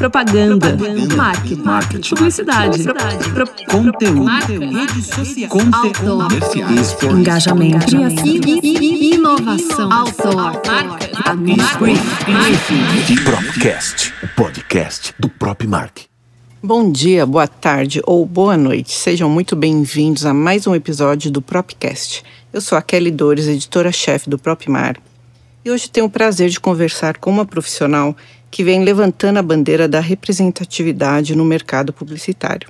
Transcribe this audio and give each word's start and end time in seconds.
Propaganda. 0.00 0.74
Propaganda. 0.74 1.14
Marketing. 1.14 1.62
Marketing. 1.62 2.08
Publicidade. 2.08 2.84
Pro, 3.34 3.46
conteúdo. 3.70 4.24
Rede 4.24 5.02
social. 5.02 5.50
Conteúdo. 5.50 7.18
Engajamento. 7.18 7.96
Inovação. 8.64 9.92
Outdoor. 9.92 10.58
Propcast. 13.24 14.14
O 14.22 14.28
podcast 14.28 15.14
do 15.18 15.28
Propmark. 15.28 16.06
Bom 16.62 16.90
dia, 16.90 17.26
boa 17.26 17.46
tarde 17.46 18.00
ou 18.06 18.24
boa 18.24 18.56
noite. 18.56 18.92
Sejam 18.92 19.28
muito 19.28 19.54
bem-vindos 19.54 20.24
a 20.24 20.32
mais 20.32 20.66
um 20.66 20.74
episódio 20.74 21.30
do 21.30 21.42
Propcast. 21.42 22.24
Eu 22.50 22.62
sou 22.62 22.78
a 22.78 22.80
Kelly 22.80 23.10
Dores, 23.10 23.46
editora-chefe 23.46 24.30
do 24.30 24.38
Propmar. 24.38 24.96
E 25.62 25.70
hoje 25.70 25.90
tenho 25.90 26.06
o 26.06 26.10
prazer 26.10 26.48
de 26.48 26.58
conversar 26.58 27.18
com 27.18 27.30
uma 27.30 27.44
profissional 27.44 28.16
que 28.50 28.64
vem 28.64 28.82
levantando 28.82 29.38
a 29.38 29.42
bandeira 29.42 29.86
da 29.86 30.00
representatividade 30.00 31.36
no 31.36 31.44
mercado 31.44 31.92
publicitário. 31.92 32.68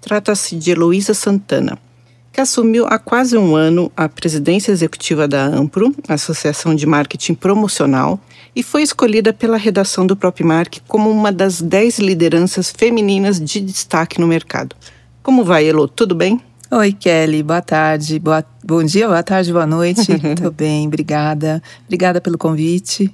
Trata-se 0.00 0.56
de 0.56 0.72
Heloísa 0.72 1.14
Santana, 1.14 1.78
que 2.32 2.40
assumiu 2.40 2.86
há 2.86 2.98
quase 2.98 3.36
um 3.36 3.54
ano 3.54 3.92
a 3.96 4.08
presidência 4.08 4.72
executiva 4.72 5.28
da 5.28 5.44
AMPRO, 5.44 5.94
Associação 6.08 6.74
de 6.74 6.86
Marketing 6.86 7.34
Promocional, 7.34 8.18
e 8.56 8.62
foi 8.62 8.82
escolhida 8.82 9.32
pela 9.32 9.56
redação 9.56 10.06
do 10.06 10.16
Propmark 10.16 10.80
como 10.88 11.10
uma 11.10 11.30
das 11.30 11.60
dez 11.60 11.98
lideranças 11.98 12.70
femininas 12.70 13.38
de 13.38 13.60
destaque 13.60 14.20
no 14.20 14.26
mercado. 14.26 14.74
Como 15.22 15.44
vai, 15.44 15.68
Elo? 15.68 15.86
Tudo 15.86 16.14
bem? 16.14 16.40
Oi, 16.70 16.92
Kelly. 16.92 17.42
Boa 17.42 17.60
tarde. 17.60 18.18
Boa... 18.18 18.44
Bom 18.64 18.82
dia, 18.82 19.06
boa 19.06 19.22
tarde, 19.22 19.52
boa 19.52 19.66
noite. 19.66 20.06
Tudo 20.36 20.50
bem, 20.50 20.86
obrigada. 20.86 21.62
Obrigada 21.84 22.20
pelo 22.20 22.38
convite. 22.38 23.12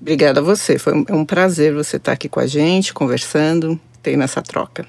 Obrigada 0.00 0.40
a 0.40 0.42
você. 0.42 0.78
Foi 0.78 0.94
um, 0.94 1.04
é 1.06 1.14
um 1.14 1.24
prazer 1.24 1.74
você 1.74 1.96
estar 1.96 2.12
aqui 2.12 2.28
com 2.28 2.40
a 2.40 2.46
gente, 2.46 2.94
conversando, 2.94 3.78
ter 4.02 4.16
nessa 4.16 4.40
troca. 4.40 4.86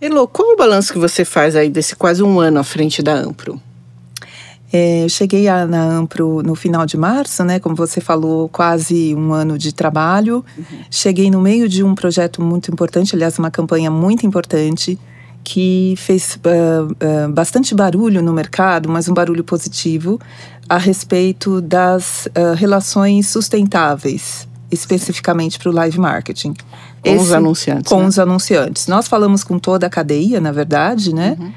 Elo, 0.00 0.26
qual 0.28 0.52
o 0.52 0.56
balanço 0.56 0.92
que 0.92 0.98
você 0.98 1.24
faz 1.24 1.56
aí 1.56 1.68
desse 1.68 1.96
quase 1.96 2.22
um 2.22 2.40
ano 2.40 2.60
à 2.60 2.64
frente 2.64 3.02
da 3.02 3.14
Ampro? 3.14 3.60
É, 4.72 5.04
eu 5.04 5.08
cheguei 5.08 5.48
a, 5.48 5.66
na 5.66 5.82
Ampro 5.82 6.42
no 6.42 6.54
final 6.54 6.84
de 6.84 6.96
março, 6.96 7.42
né? 7.42 7.58
Como 7.58 7.74
você 7.74 8.00
falou, 8.00 8.48
quase 8.48 9.14
um 9.14 9.32
ano 9.32 9.58
de 9.58 9.72
trabalho. 9.72 10.44
Uhum. 10.56 10.64
Cheguei 10.90 11.30
no 11.30 11.40
meio 11.40 11.68
de 11.68 11.82
um 11.82 11.94
projeto 11.94 12.42
muito 12.42 12.70
importante, 12.70 13.14
aliás, 13.16 13.38
uma 13.38 13.50
campanha 13.50 13.90
muito 13.90 14.26
importante 14.26 14.98
que 15.42 15.94
fez 15.96 16.36
uh, 16.36 16.92
uh, 16.92 17.32
bastante 17.32 17.74
barulho 17.74 18.22
no 18.22 18.34
mercado, 18.34 18.88
mas 18.88 19.08
um 19.08 19.14
barulho 19.14 19.42
positivo, 19.42 20.20
a 20.68 20.76
respeito 20.76 21.60
das 21.60 22.26
uh, 22.26 22.54
relações 22.54 23.28
sustentáveis, 23.28 24.46
especificamente 24.70 25.58
para 25.58 25.70
o 25.70 25.72
live 25.72 25.98
marketing. 25.98 26.54
Com 27.02 27.10
Esse, 27.10 27.24
os 27.24 27.32
anunciantes. 27.32 27.92
Com 27.92 28.00
né? 28.00 28.06
os 28.06 28.18
anunciantes. 28.18 28.86
Nós 28.86 29.08
falamos 29.08 29.42
com 29.44 29.58
toda 29.58 29.86
a 29.86 29.90
cadeia, 29.90 30.40
na 30.40 30.52
verdade, 30.52 31.14
né? 31.14 31.36
Uhum. 31.38 31.52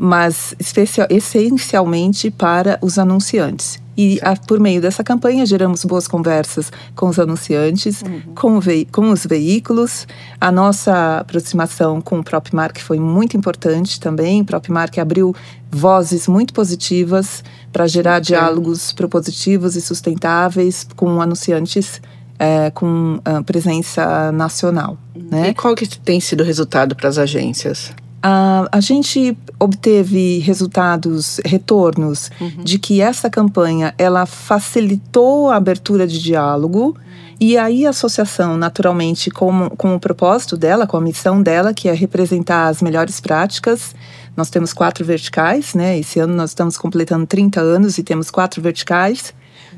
mas 0.00 0.54
especial, 0.58 1.06
essencialmente 1.08 2.30
para 2.30 2.78
os 2.82 2.98
anunciantes. 2.98 3.80
E 4.00 4.18
a, 4.22 4.34
por 4.34 4.58
meio 4.58 4.80
dessa 4.80 5.04
campanha 5.04 5.44
geramos 5.44 5.84
boas 5.84 6.08
conversas 6.08 6.72
com 6.96 7.10
os 7.10 7.18
anunciantes, 7.18 8.00
uhum. 8.00 8.34
com, 8.34 8.60
com, 8.90 9.10
os 9.10 9.26
veículos. 9.26 10.06
A 10.40 10.50
nossa 10.50 11.18
aproximação 11.18 12.00
com 12.00 12.20
o 12.20 12.24
próprio 12.24 12.56
Mark 12.56 12.78
foi 12.78 12.98
muito 12.98 13.36
importante 13.36 14.00
também. 14.00 14.40
O 14.40 14.44
próprio 14.46 14.72
Mark 14.72 14.96
abriu 14.96 15.36
vozes 15.70 16.26
muito 16.26 16.54
positivas 16.54 17.44
para 17.70 17.86
gerar 17.86 18.22
okay. 18.22 18.28
diálogos 18.28 18.90
propositivos 18.92 19.76
e 19.76 19.82
sustentáveis 19.82 20.86
com 20.96 21.20
anunciantes 21.20 22.00
é, 22.38 22.70
com 22.70 23.16
uh, 23.16 23.44
presença 23.44 24.32
nacional. 24.32 24.96
Né? 25.14 25.50
E 25.50 25.54
qual 25.54 25.74
que 25.74 25.86
tem 25.86 26.20
sido 26.20 26.40
o 26.40 26.46
resultado 26.46 26.96
para 26.96 27.10
as 27.10 27.18
agências? 27.18 27.92
Uh, 28.20 28.68
a 28.70 28.80
gente 28.80 29.34
obteve 29.58 30.40
resultados, 30.40 31.40
retornos 31.42 32.30
uhum. 32.38 32.62
de 32.62 32.78
que 32.78 33.00
essa 33.00 33.30
campanha 33.30 33.94
ela 33.96 34.26
facilitou 34.26 35.48
a 35.48 35.56
abertura 35.56 36.06
de 36.06 36.22
diálogo 36.22 36.94
e 37.40 37.56
aí 37.56 37.86
a 37.86 37.90
associação, 37.90 38.58
naturalmente, 38.58 39.30
com, 39.30 39.70
com 39.70 39.94
o 39.94 40.00
propósito 40.00 40.58
dela, 40.58 40.86
com 40.86 40.98
a 40.98 41.00
missão 41.00 41.42
dela, 41.42 41.72
que 41.72 41.88
é 41.88 41.94
representar 41.94 42.68
as 42.68 42.82
melhores 42.82 43.18
práticas. 43.18 43.94
Nós 44.36 44.50
temos 44.50 44.74
quatro 44.74 45.02
verticais, 45.02 45.72
né? 45.72 45.98
Esse 45.98 46.20
ano 46.20 46.34
nós 46.34 46.50
estamos 46.50 46.76
completando 46.76 47.26
30 47.26 47.58
anos 47.58 47.96
e 47.96 48.02
temos 48.02 48.30
quatro 48.30 48.60
verticais. 48.60 49.32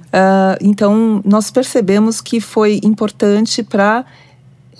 Uh, 0.09 0.59
então, 0.61 1.23
nós 1.25 1.53
percebemos 1.53 2.21
que 2.21 2.41
foi 2.41 2.81
importante 2.83 3.63
para 3.63 4.05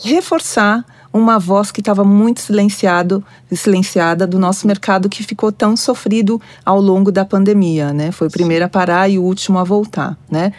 reforçar 0.03 0.85
uma 1.13 1.39
voz 1.39 1.71
que 1.71 1.81
estava 1.81 2.03
muito 2.05 2.41
silenciado, 2.41 3.23
silenciada 3.53 4.27
do 4.27 4.39
nosso 4.39 4.67
mercado 4.67 5.09
que 5.09 5.23
ficou 5.23 5.53
tão 5.53 5.77
sofrido 5.77 6.41
ao 6.65 6.81
longo 6.81 7.13
da 7.13 7.25
pandemia, 7.25 7.93
né? 7.93 8.11
Foi 8.11 8.29
o 8.29 8.31
primeiro 8.31 8.65
a 8.65 8.69
parar 8.69 9.09
e 9.09 9.19
o 9.19 9.23
último 9.23 9.59
a 9.59 9.65
voltar, 9.65 10.17
né? 10.31 10.53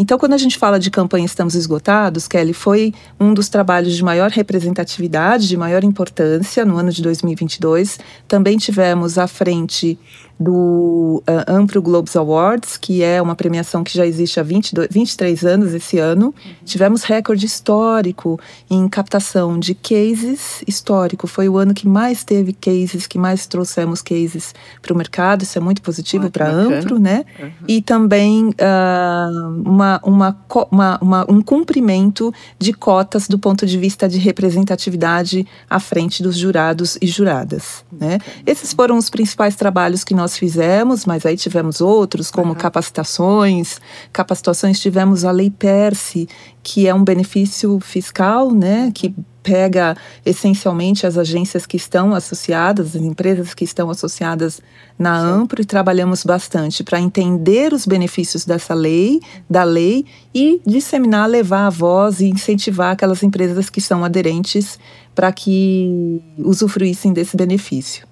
Então, 0.00 0.18
quando 0.18 0.32
a 0.32 0.38
gente 0.38 0.56
fala 0.56 0.80
de 0.80 0.90
campanha 0.90 1.26
Estamos 1.26 1.54
Esgotados, 1.54 2.26
Kelly, 2.26 2.54
foi 2.54 2.94
um 3.20 3.34
dos 3.34 3.50
trabalhos 3.50 3.94
de 3.94 4.02
maior 4.02 4.30
representatividade, 4.30 5.46
de 5.46 5.58
maior 5.58 5.84
importância 5.84 6.64
no 6.64 6.78
ano 6.78 6.90
de 6.90 7.02
2022. 7.02 7.98
Também 8.26 8.56
tivemos 8.56 9.18
à 9.18 9.26
frente 9.26 9.98
do 10.40 11.22
uh, 11.28 11.52
Ampro 11.52 11.82
Globes 11.82 12.16
Awards, 12.16 12.78
que 12.78 13.02
é 13.02 13.20
uma 13.20 13.36
premiação 13.36 13.84
que 13.84 13.92
já 13.92 14.06
existe 14.06 14.40
há 14.40 14.42
22, 14.42 14.88
23 14.90 15.44
anos 15.44 15.74
esse 15.74 15.98
ano. 15.98 16.26
Uhum. 16.28 16.52
Tivemos 16.64 17.02
recorde 17.02 17.44
histórico 17.44 18.40
em 18.70 18.88
captação 18.88 19.58
de 19.58 19.74
cases 19.74 20.64
histórico. 20.66 21.26
Foi 21.26 21.46
o 21.46 21.58
ano 21.58 21.74
que 21.74 21.86
mais 21.86 22.24
teve 22.24 22.54
cases, 22.54 23.06
que 23.06 23.18
mais 23.18 23.46
trouxemos 23.46 24.00
cases 24.00 24.54
para 24.80 24.94
o 24.94 24.96
mercado. 24.96 25.42
Isso 25.42 25.58
é 25.58 25.60
muito 25.60 25.82
positivo 25.82 26.30
para 26.30 26.46
a 26.46 26.50
Ampro, 26.50 26.98
né? 26.98 27.26
Uhum. 27.38 27.50
E 27.68 27.82
também 27.82 28.48
uh, 28.48 29.62
uma, 29.62 29.89
uma, 30.02 30.36
uma, 30.70 30.98
uma, 31.02 31.26
um 31.28 31.42
cumprimento 31.42 32.32
de 32.58 32.72
cotas 32.72 33.26
do 33.26 33.38
ponto 33.38 33.66
de 33.66 33.76
vista 33.76 34.08
de 34.08 34.18
representatividade 34.18 35.46
à 35.68 35.80
frente 35.80 36.22
dos 36.22 36.36
jurados 36.36 36.96
e 37.02 37.06
juradas, 37.06 37.84
né? 37.92 38.18
Esses 38.46 38.72
foram 38.72 38.96
os 38.96 39.10
principais 39.10 39.56
trabalhos 39.56 40.04
que 40.04 40.14
nós 40.14 40.30
nós 40.30 40.38
fizemos, 40.38 41.04
mas 41.04 41.26
aí 41.26 41.36
tivemos 41.36 41.80
outros, 41.80 42.30
como 42.30 42.50
uhum. 42.50 42.54
capacitações. 42.54 43.80
Capacitações 44.12 44.78
tivemos 44.78 45.24
a 45.24 45.32
Lei 45.32 45.50
Perse, 45.50 46.28
que 46.62 46.86
é 46.86 46.94
um 46.94 47.02
benefício 47.02 47.80
fiscal, 47.80 48.52
né, 48.52 48.92
que 48.94 49.14
pega 49.42 49.96
essencialmente 50.24 51.06
as 51.06 51.16
agências 51.16 51.66
que 51.66 51.76
estão 51.76 52.14
associadas, 52.14 52.94
as 52.94 53.02
empresas 53.02 53.54
que 53.54 53.64
estão 53.64 53.90
associadas 53.90 54.60
na. 54.98 55.18
Ampro 55.20 55.62
e 55.62 55.64
trabalhamos 55.64 56.24
bastante 56.24 56.82
para 56.82 57.00
entender 57.00 57.72
os 57.72 57.86
benefícios 57.86 58.44
dessa 58.44 58.74
lei, 58.74 59.20
da 59.48 59.64
lei 59.64 60.04
e 60.34 60.60
disseminar, 60.66 61.28
levar 61.28 61.66
a 61.66 61.70
voz 61.70 62.20
e 62.20 62.26
incentivar 62.26 62.92
aquelas 62.92 63.22
empresas 63.22 63.70
que 63.70 63.80
são 63.80 64.04
aderentes 64.04 64.78
para 65.14 65.32
que 65.32 66.20
usufruíssem 66.38 67.12
desse 67.12 67.36
benefício. 67.36 68.09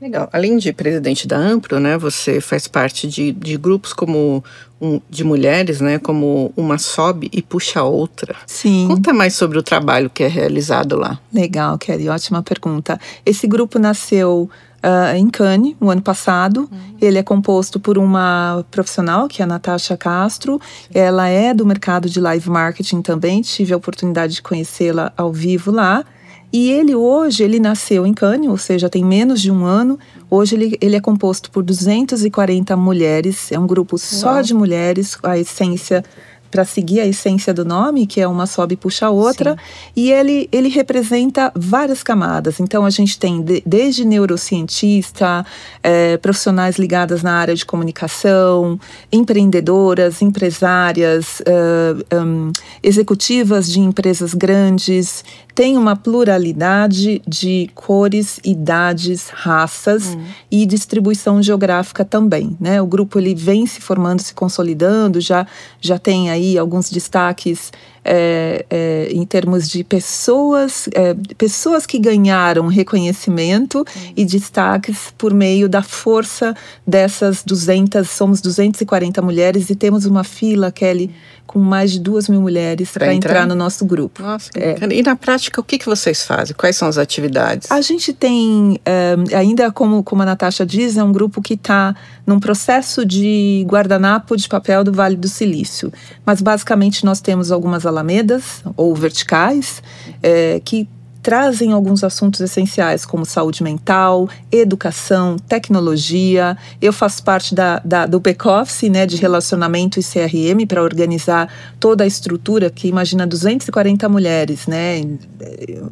Legal. 0.00 0.28
Além 0.32 0.56
de 0.56 0.72
presidente 0.72 1.26
da 1.26 1.36
Ampro, 1.36 1.80
né, 1.80 1.98
você 1.98 2.40
faz 2.40 2.68
parte 2.68 3.08
de, 3.08 3.32
de 3.32 3.56
grupos 3.56 3.92
como 3.92 4.44
um, 4.80 5.00
de 5.10 5.24
mulheres, 5.24 5.80
né, 5.80 5.98
como 5.98 6.52
uma 6.56 6.78
sobe 6.78 7.28
e 7.32 7.42
puxa 7.42 7.80
a 7.80 7.84
outra. 7.84 8.36
Sim. 8.46 8.86
Conta 8.88 9.12
mais 9.12 9.34
sobre 9.34 9.58
o 9.58 9.62
trabalho 9.62 10.08
que 10.08 10.22
é 10.22 10.28
realizado 10.28 10.96
lá. 10.96 11.18
Legal, 11.32 11.76
Kelly, 11.78 12.08
ótima 12.08 12.42
pergunta. 12.42 12.98
Esse 13.26 13.46
grupo 13.46 13.78
nasceu 13.78 14.48
Uh, 14.78 15.16
em 15.16 15.28
Cannes, 15.28 15.74
no 15.80 15.90
ano 15.90 16.00
passado. 16.00 16.68
Uhum. 16.70 16.96
Ele 17.00 17.18
é 17.18 17.22
composto 17.24 17.80
por 17.80 17.98
uma 17.98 18.64
profissional, 18.70 19.26
que 19.26 19.42
é 19.42 19.44
a 19.44 19.46
Natasha 19.46 19.96
Castro. 19.96 20.60
Sim. 20.62 20.90
Ela 20.94 21.26
é 21.26 21.52
do 21.52 21.66
mercado 21.66 22.08
de 22.08 22.20
live 22.20 22.48
marketing 22.48 23.02
também. 23.02 23.42
Tive 23.42 23.74
a 23.74 23.76
oportunidade 23.76 24.34
de 24.34 24.40
conhecê-la 24.40 25.12
ao 25.16 25.32
vivo 25.32 25.72
lá. 25.72 26.04
E 26.52 26.70
ele 26.70 26.94
hoje, 26.94 27.42
ele 27.42 27.60
nasceu 27.60 28.06
em 28.06 28.14
Cannes, 28.14 28.48
ou 28.48 28.56
seja, 28.56 28.88
tem 28.88 29.04
menos 29.04 29.40
de 29.40 29.50
um 29.50 29.64
ano. 29.64 29.98
Hoje 30.30 30.56
ele, 30.56 30.78
ele 30.80 30.96
é 30.96 31.00
composto 31.00 31.50
por 31.50 31.62
240 31.62 32.76
mulheres, 32.76 33.52
é 33.52 33.58
um 33.58 33.66
grupo 33.66 33.98
só 33.98 34.34
Uau. 34.34 34.42
de 34.42 34.54
mulheres, 34.54 35.18
a 35.22 35.38
essência 35.38 36.02
para 36.50 36.64
seguir 36.64 37.00
a 37.00 37.06
essência 37.06 37.52
do 37.52 37.64
nome, 37.64 38.06
que 38.06 38.20
é 38.20 38.26
uma 38.26 38.46
sobe 38.46 38.74
e 38.74 38.76
puxa 38.76 39.06
a 39.06 39.10
outra, 39.10 39.52
Sim. 39.52 39.58
e 39.96 40.12
ele, 40.12 40.48
ele 40.50 40.68
representa 40.68 41.52
várias 41.54 42.02
camadas. 42.02 42.60
Então, 42.60 42.84
a 42.84 42.90
gente 42.90 43.18
tem 43.18 43.42
de, 43.42 43.62
desde 43.64 44.04
neurocientista, 44.04 45.44
é, 45.82 46.16
profissionais 46.16 46.78
ligadas 46.78 47.22
na 47.22 47.32
área 47.32 47.54
de 47.54 47.64
comunicação, 47.64 48.78
empreendedoras, 49.12 50.22
empresárias, 50.22 51.40
uh, 51.40 52.16
um, 52.16 52.52
executivas 52.82 53.70
de 53.70 53.80
empresas 53.80 54.34
grandes, 54.34 55.24
tem 55.58 55.76
uma 55.76 55.96
pluralidade 55.96 57.20
de 57.26 57.68
cores, 57.74 58.38
idades, 58.44 59.28
raças 59.28 60.14
hum. 60.14 60.24
e 60.48 60.64
distribuição 60.64 61.42
geográfica 61.42 62.04
também, 62.04 62.56
né? 62.60 62.80
O 62.80 62.86
grupo 62.86 63.18
ele 63.18 63.34
vem 63.34 63.66
se 63.66 63.80
formando, 63.80 64.20
se 64.20 64.32
consolidando, 64.34 65.20
já 65.20 65.48
já 65.80 65.98
tem 65.98 66.30
aí 66.30 66.56
alguns 66.56 66.88
destaques 66.88 67.72
é, 68.10 68.64
é, 68.70 69.08
em 69.12 69.24
termos 69.26 69.68
de 69.68 69.84
pessoas, 69.84 70.88
é, 70.94 71.14
pessoas 71.36 71.84
que 71.84 71.98
ganharam 71.98 72.66
reconhecimento 72.66 73.84
e 74.16 74.24
destaques 74.24 75.12
por 75.18 75.34
meio 75.34 75.68
da 75.68 75.82
força 75.82 76.56
dessas 76.86 77.42
200, 77.44 78.08
somos 78.08 78.40
240 78.40 79.20
mulheres 79.20 79.68
e 79.68 79.76
temos 79.76 80.06
uma 80.06 80.24
fila, 80.24 80.72
Kelly, 80.72 81.10
com 81.48 81.58
mais 81.58 81.90
de 81.90 81.98
duas 81.98 82.28
mil 82.28 82.42
mulheres 82.42 82.90
para 82.90 83.12
entrar? 83.12 83.30
entrar? 83.30 83.46
no 83.46 83.54
nosso 83.54 83.84
grupo. 83.86 84.22
Nossa, 84.22 84.50
é. 84.54 84.76
E 84.92 85.02
na 85.02 85.16
prática, 85.16 85.60
o 85.60 85.64
que, 85.64 85.78
que 85.78 85.86
vocês 85.86 86.22
fazem? 86.22 86.54
Quais 86.54 86.76
são 86.76 86.86
as 86.86 86.98
atividades? 86.98 87.70
A 87.72 87.80
gente 87.80 88.12
tem, 88.12 88.78
é, 88.84 89.16
ainda 89.34 89.72
como, 89.72 90.02
como 90.02 90.22
a 90.22 90.26
Natasha 90.26 90.66
diz, 90.66 90.96
é 90.98 91.02
um 91.02 91.10
grupo 91.10 91.40
que 91.40 91.54
está 91.54 91.96
num 92.26 92.38
processo 92.38 93.06
de 93.06 93.64
guardanapo 93.66 94.36
de 94.36 94.46
papel 94.46 94.84
do 94.84 94.92
Vale 94.92 95.16
do 95.16 95.26
Silício. 95.26 95.90
Mas 96.24 96.42
basicamente 96.42 97.02
nós 97.02 97.22
temos 97.22 97.50
algumas 97.50 97.86
alamedas 97.98 98.62
ou 98.76 98.94
verticais 98.94 99.82
é, 100.22 100.60
que 100.64 100.88
trazem 101.28 101.72
alguns 101.72 102.04
assuntos 102.04 102.40
essenciais, 102.40 103.04
como 103.04 103.26
saúde 103.26 103.62
mental, 103.62 104.28
educação, 104.50 105.36
tecnologia. 105.36 106.56
Eu 106.80 106.92
faço 106.92 107.22
parte 107.22 107.54
da, 107.54 107.80
da 107.84 108.06
do 108.06 108.20
back-office 108.20 108.88
né, 108.88 109.04
de 109.04 109.16
relacionamento 109.16 110.00
e 110.00 110.02
CRM 110.02 110.66
para 110.66 110.82
organizar 110.82 111.52
toda 111.78 112.04
a 112.04 112.06
estrutura, 112.06 112.70
que 112.70 112.88
imagina 112.88 113.26
240 113.26 114.08
mulheres, 114.08 114.66
né? 114.66 115.02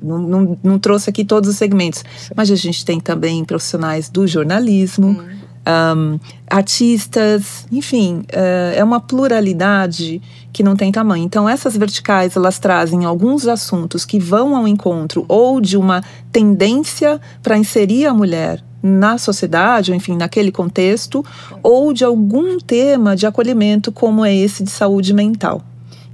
Não, 0.03 0.19
não, 0.19 0.59
não 0.63 0.79
trouxe 0.79 1.11
aqui 1.11 1.25
todos 1.25 1.51
os 1.51 1.57
segmentos, 1.57 2.03
mas 2.35 2.51
a 2.51 2.57
gente 2.57 2.85
tem 2.85 2.99
também 3.01 3.45
profissionais 3.45 4.09
do 4.09 4.27
jornalismo. 4.27 5.09
Hum 5.09 5.46
um, 5.67 6.19
artistas, 6.49 7.67
enfim, 7.73 8.25
uh, 8.33 8.75
é 8.75 8.85
uma 8.85 9.01
pluralidade 9.01 10.23
que 10.53 10.63
não 10.63 10.77
tem 10.77 10.93
tamanho. 10.93 11.25
Então, 11.25 11.49
essas 11.49 11.77
verticais 11.77 12.37
elas 12.37 12.59
trazem 12.59 13.05
alguns 13.05 13.47
assuntos 13.47 14.05
que 14.05 14.19
vão 14.19 14.57
ao 14.57 14.67
encontro 14.67 15.25
ou 15.29 15.61
de 15.61 15.77
uma 15.77 16.03
tendência 16.31 17.21
para 17.43 17.59
inserir 17.59 18.07
a 18.07 18.15
mulher 18.15 18.63
na 18.83 19.19
sociedade, 19.19 19.91
ou 19.91 19.97
enfim, 19.97 20.17
naquele 20.17 20.53
contexto, 20.53 21.25
ou 21.63 21.93
de 21.93 22.05
algum 22.05 22.59
tema 22.59 23.17
de 23.17 23.27
acolhimento, 23.27 23.91
como 23.91 24.25
é 24.25 24.35
esse 24.35 24.63
de 24.63 24.71
saúde 24.71 25.13
mental. 25.13 25.63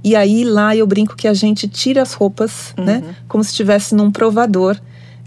E 0.03 0.15
aí 0.15 0.43
lá 0.43 0.75
eu 0.75 0.85
brinco 0.85 1.15
que 1.15 1.27
a 1.27 1.33
gente 1.33 1.67
tira 1.67 2.01
as 2.01 2.13
roupas, 2.13 2.73
né, 2.77 2.95
uhum. 2.95 3.07
né, 3.07 3.15
como 3.27 3.43
se 3.43 3.51
estivesse 3.51 3.95
num 3.95 4.11
provador 4.11 4.77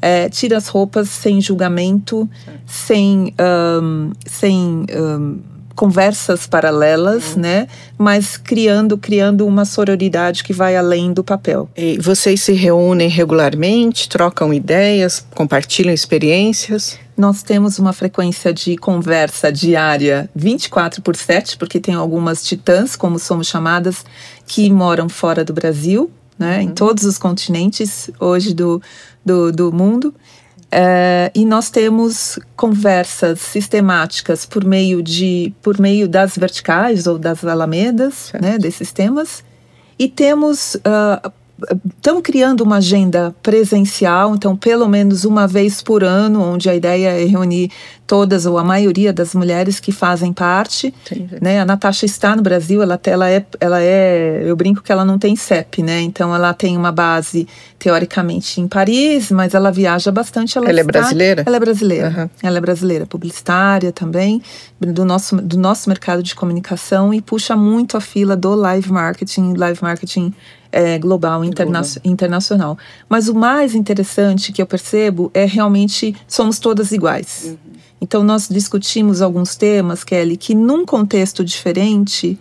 é, 0.06 0.28
tira 0.28 0.56
as 0.56 0.68
roupas 0.68 1.08
sem 1.08 1.40
julgamento, 1.40 2.30
sem, 2.64 3.34
um, 3.82 4.12
sem 4.24 4.86
um, 4.94 5.40
conversas 5.74 6.46
paralelas, 6.46 7.34
uhum. 7.34 7.42
né? 7.42 7.66
Mas 7.98 8.36
criando, 8.36 8.96
criando 8.96 9.44
uma 9.44 9.64
sororidade 9.64 10.44
que 10.44 10.52
vai 10.52 10.76
além 10.76 11.12
do 11.12 11.24
papel. 11.24 11.68
E 11.76 11.98
vocês 11.98 12.40
se 12.40 12.52
reúnem 12.52 13.08
regularmente, 13.08 14.08
trocam 14.08 14.54
ideias, 14.54 15.26
compartilham 15.34 15.92
experiências? 15.92 16.96
Nós 17.16 17.42
temos 17.42 17.80
uma 17.80 17.92
frequência 17.92 18.54
de 18.54 18.76
conversa 18.76 19.50
diária 19.50 20.30
24 20.36 21.02
por 21.02 21.16
7, 21.16 21.56
porque 21.56 21.80
tem 21.80 21.96
algumas 21.96 22.44
titãs, 22.44 22.94
como 22.94 23.18
somos 23.18 23.48
chamadas, 23.48 24.04
que 24.46 24.70
moram 24.70 25.08
fora 25.08 25.44
do 25.44 25.52
Brasil, 25.52 26.08
né? 26.38 26.58
Uhum. 26.58 26.62
Em 26.62 26.68
todos 26.68 27.04
os 27.04 27.18
continentes 27.18 28.08
hoje 28.20 28.54
do, 28.54 28.80
do, 29.26 29.50
do 29.50 29.72
mundo. 29.72 30.14
É, 30.70 31.30
e 31.34 31.44
nós 31.44 31.70
temos 31.70 32.38
conversas 32.56 33.40
sistemáticas 33.40 34.44
por 34.44 34.64
meio 34.64 35.02
de 35.02 35.54
por 35.62 35.78
meio 35.78 36.08
das 36.08 36.36
verticais 36.36 37.06
ou 37.06 37.18
das 37.18 37.44
alamedas, 37.44 38.32
né, 38.40 38.58
desses 38.58 38.92
temas, 38.92 39.44
e 39.98 40.08
temos 40.08 40.74
uh, 40.76 41.32
estamos 41.96 42.22
criando 42.22 42.60
uma 42.60 42.76
agenda 42.76 43.34
presencial, 43.42 44.34
então 44.34 44.56
pelo 44.56 44.86
menos 44.88 45.24
uma 45.24 45.46
vez 45.46 45.82
por 45.82 46.04
ano, 46.04 46.42
onde 46.42 46.68
a 46.68 46.74
ideia 46.74 47.08
é 47.08 47.24
reunir 47.24 47.70
todas 48.06 48.46
ou 48.46 48.56
a 48.58 48.62
maioria 48.64 49.12
das 49.12 49.34
mulheres 49.34 49.80
que 49.80 49.90
fazem 49.90 50.32
parte. 50.32 50.94
Né? 51.40 51.60
A 51.60 51.64
Natasha 51.64 52.06
está 52.06 52.36
no 52.36 52.42
Brasil, 52.42 52.82
ela, 52.82 53.00
ela, 53.04 53.30
é, 53.30 53.44
ela 53.58 53.82
é, 53.82 54.42
eu 54.44 54.54
brinco 54.54 54.82
que 54.82 54.92
ela 54.92 55.04
não 55.04 55.18
tem 55.18 55.34
CEP, 55.34 55.82
né? 55.82 56.00
Então 56.02 56.34
ela 56.34 56.54
tem 56.54 56.76
uma 56.76 56.92
base 56.92 57.48
teoricamente 57.78 58.60
em 58.60 58.68
Paris, 58.68 59.30
mas 59.30 59.54
ela 59.54 59.72
viaja 59.72 60.12
bastante. 60.12 60.56
Ela, 60.56 60.68
ela 60.68 60.80
é 60.80 60.82
está, 60.82 60.98
é 60.98 61.00
brasileira? 61.00 61.42
Ela 61.46 61.56
é 61.56 61.60
brasileira. 61.60 62.08
Uhum. 62.16 62.30
Ela 62.42 62.58
é 62.58 62.60
brasileira, 62.60 63.06
publicitária 63.06 63.90
também, 63.90 64.40
do 64.80 65.04
nosso, 65.04 65.36
do 65.36 65.56
nosso 65.56 65.88
mercado 65.88 66.22
de 66.22 66.34
comunicação 66.34 67.12
e 67.12 67.20
puxa 67.20 67.56
muito 67.56 67.96
a 67.96 68.00
fila 68.00 68.36
do 68.36 68.54
live 68.54 68.92
marketing, 68.92 69.54
live 69.54 69.82
marketing 69.82 70.32
é, 70.70 70.98
global, 70.98 71.44
interna 71.44 71.82
internacional. 72.04 72.76
Mas 73.08 73.28
o 73.28 73.34
mais 73.34 73.74
interessante 73.74 74.52
que 74.52 74.60
eu 74.60 74.66
percebo 74.66 75.30
é 75.32 75.44
realmente 75.44 76.14
somos 76.26 76.58
todas 76.58 76.92
iguais. 76.92 77.42
Uhum. 77.46 77.56
Então, 78.00 78.22
nós 78.22 78.48
discutimos 78.48 79.22
alguns 79.22 79.56
temas, 79.56 80.04
Kelly, 80.04 80.36
que 80.36 80.54
num 80.54 80.84
contexto 80.84 81.44
diferente, 81.44 82.38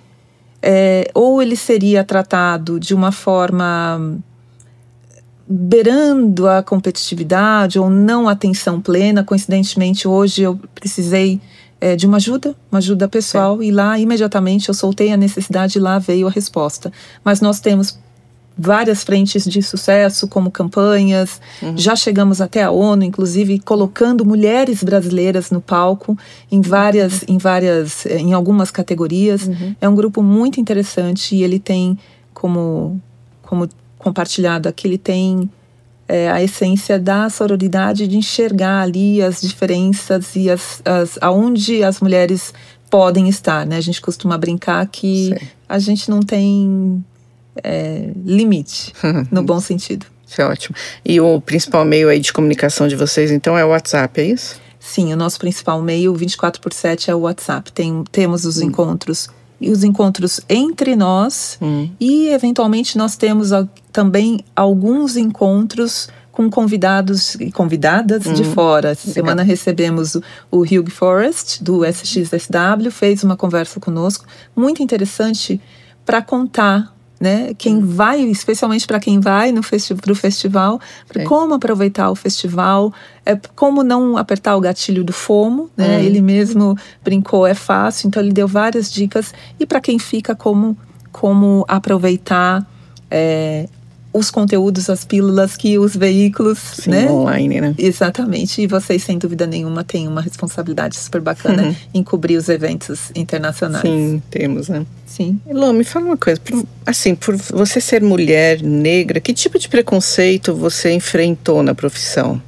é, 0.62 1.10
ou 1.14 1.42
ele 1.42 1.56
seria 1.56 2.04
tratado 2.04 2.80
de 2.80 2.94
uma 2.94 3.12
forma 3.12 4.20
beirando 5.48 6.48
a 6.48 6.64
competitividade 6.64 7.78
ou 7.80 7.90
não 7.90 8.28
atenção 8.28 8.82
plena. 8.82 9.24
Coincidentemente, 9.24 10.08
hoje 10.08 10.42
eu 10.42 10.60
precisei 10.74 11.40
é, 11.80 11.96
de 11.96 12.06
uma 12.06 12.18
ajuda, 12.18 12.56
uma 12.72 12.80
ajuda 12.80 13.08
pessoal, 13.08 13.60
Sim. 13.60 13.66
e 13.66 13.72
lá 13.72 13.98
imediatamente 14.00 14.70
eu 14.70 14.74
soltei 14.74 15.12
a 15.12 15.18
necessidade 15.18 15.78
e 15.78 15.82
lá 15.82 16.00
veio 16.00 16.28
a 16.28 16.32
resposta. 16.32 16.92
Mas 17.24 17.42
nós 17.42 17.60
temos 17.60 17.98
várias 18.58 19.04
frentes 19.04 19.44
de 19.46 19.62
sucesso, 19.62 20.28
como 20.28 20.50
campanhas. 20.50 21.42
Uhum. 21.62 21.78
Já 21.78 21.96
chegamos 21.96 22.40
até 22.40 22.64
a 22.64 22.72
ONU, 22.72 23.04
inclusive 23.04 23.60
colocando 23.60 24.26
mulheres 24.26 24.84
brasileiras 24.84 25.52
no 25.52 25.60
palco 25.60 26.18
em 26.52 26.62
várias, 26.62 27.22
uhum. 27.22 27.36
em 27.36 27.38
várias, 27.38 28.06
eh, 28.06 28.18
em 28.18 28.34
algumas 28.34 28.72
categorias. 28.72 29.48
Uhum. 29.48 29.76
É 29.82 29.90
um 29.90 29.96
grupo 29.96 30.24
muito 30.24 30.60
interessante 30.60 31.36
e 31.36 31.44
ele 31.44 31.60
tem 31.60 31.98
como, 32.34 33.02
como 33.42 33.68
compartilhado 33.98 34.70
aqui, 34.70 34.88
ele 34.88 34.98
tem 34.98 35.50
é, 36.08 36.30
a 36.30 36.42
essência 36.42 37.00
da 37.00 37.30
sororidade 37.30 38.08
de 38.08 38.18
enxergar 38.18 38.82
ali 38.82 39.22
as 39.22 39.42
diferenças 39.42 40.36
e 40.36 40.50
as, 40.50 40.82
as 40.86 41.18
aonde 41.22 41.84
as 41.84 42.00
mulheres 42.00 42.54
podem 42.90 43.28
estar, 43.28 43.66
né? 43.66 43.78
A 43.78 43.82
gente 43.82 44.00
costuma 44.00 44.38
brincar 44.38 44.86
que 44.88 45.30
Sim. 45.30 45.48
a 45.68 45.80
gente 45.80 46.10
não 46.10 46.22
tem 46.22 47.04
é, 47.64 48.10
limite, 48.26 48.94
no 49.32 49.44
bom 49.44 49.60
sentido. 49.60 50.06
Isso 50.28 50.42
é 50.42 50.46
ótimo. 50.46 50.76
E 51.04 51.20
o 51.22 51.40
principal 51.40 51.86
meio 51.86 52.10
aí 52.10 52.20
de 52.20 52.34
comunicação 52.34 52.88
de 52.88 52.96
vocês, 52.96 53.32
então, 53.32 53.58
é 53.58 53.64
o 53.64 53.70
WhatsApp, 53.70 54.20
é 54.20 54.26
isso? 54.26 54.60
Sim, 54.80 55.14
o 55.14 55.18
nosso 55.18 55.40
principal 55.40 55.82
meio, 55.82 56.14
24 56.14 56.62
por 56.62 56.74
7, 56.74 57.10
é 57.10 57.16
o 57.16 57.20
WhatsApp. 57.20 57.72
Tem, 57.72 58.04
temos 58.12 58.46
os 58.46 58.58
hum. 58.58 58.66
encontros 58.66 59.30
e 59.60 59.72
os 59.72 59.84
encontros 59.84 60.42
entre 60.50 60.96
nós 60.96 61.58
hum. 61.62 61.90
e 62.00 62.28
eventualmente 62.28 62.98
nós 62.98 63.16
temos 63.16 63.50
também 63.92 64.42
alguns 64.56 65.16
encontros 65.16 66.10
com 66.32 66.50
convidados 66.50 67.36
e 67.36 67.52
convidadas 67.52 68.28
hum. 68.28 68.34
de 68.34 68.44
fora. 68.44 68.90
Essa 68.90 69.10
semana 69.10 69.42
recebemos 69.42 70.16
o, 70.16 70.24
o 70.52 70.60
Hugh 70.62 70.90
Forrest 70.92 71.64
do 71.64 71.86
SXSW, 71.86 72.92
fez 72.92 73.24
uma 73.24 73.38
conversa 73.38 73.80
conosco 73.80 74.26
muito 74.56 74.84
interessante 74.84 75.60
para 76.06 76.22
contar 76.22 76.95
né? 77.20 77.54
Quem 77.58 77.80
vai, 77.80 78.22
especialmente 78.22 78.86
para 78.86 79.00
quem 79.00 79.20
vai 79.20 79.52
no 79.52 79.64
festi 79.64 79.96
pro 79.96 80.16
festival, 80.16 80.80
é. 81.14 81.24
como 81.24 81.54
aproveitar 81.54 82.10
o 82.10 82.16
festival, 82.16 82.94
é, 83.26 83.40
como 83.56 83.84
não 83.84 84.18
apertar 84.18 84.56
o 84.56 84.62
gatilho 84.62 85.04
do 85.04 85.14
FOMO, 85.14 85.70
né? 85.76 85.98
Hum. 85.98 86.02
Ele 86.02 86.22
mesmo 86.22 86.78
brincou, 87.04 87.48
é 87.48 87.54
fácil, 87.54 88.08
então 88.08 88.22
ele 88.22 88.34
deu 88.34 88.48
várias 88.48 88.92
dicas. 88.92 89.34
E 89.60 89.66
para 89.66 89.80
quem 89.80 89.98
fica, 89.98 90.36
como, 90.36 90.78
como 91.12 91.66
aproveitar 91.68 92.66
é, 93.10 93.68
os 94.16 94.32
conteúdos, 94.32 94.90
as 94.90 95.04
pílulas 95.04 95.58
que 95.58 95.78
os 95.78 95.96
veículos, 95.96 96.58
Sim, 96.58 96.92
né? 96.92 97.12
online, 97.12 97.60
né? 97.60 97.76
Exatamente. 97.78 98.62
E 98.62 98.68
vocês, 98.68 99.04
sem 99.04 99.18
dúvida 99.18 99.46
nenhuma, 99.46 99.84
têm 99.84 100.08
uma 100.08 100.22
responsabilidade 100.22 100.96
super 100.96 101.20
bacana 101.20 101.64
uhum. 101.64 101.76
em 101.94 102.02
cobrir 102.02 102.38
os 102.38 102.48
eventos 102.48 103.12
internacionais. 103.14 103.84
Sim, 103.84 104.22
temos, 104.32 104.70
né? 104.70 104.86
Sim. 105.06 105.38
Elô, 105.46 105.74
me 105.74 105.84
fala 105.84 106.06
uma 106.06 106.18
coisa. 106.18 106.40
Por, 106.40 106.66
assim, 106.86 107.14
por 107.14 107.36
você 107.36 107.82
ser 107.82 108.02
mulher 108.02 108.64
negra, 108.64 109.20
que 109.20 109.34
tipo 109.34 109.60
de 109.60 109.68
preconceito 109.68 110.56
você 110.56 110.94
enfrentou 110.94 111.62
na 111.62 111.76
profissão? 111.76 112.42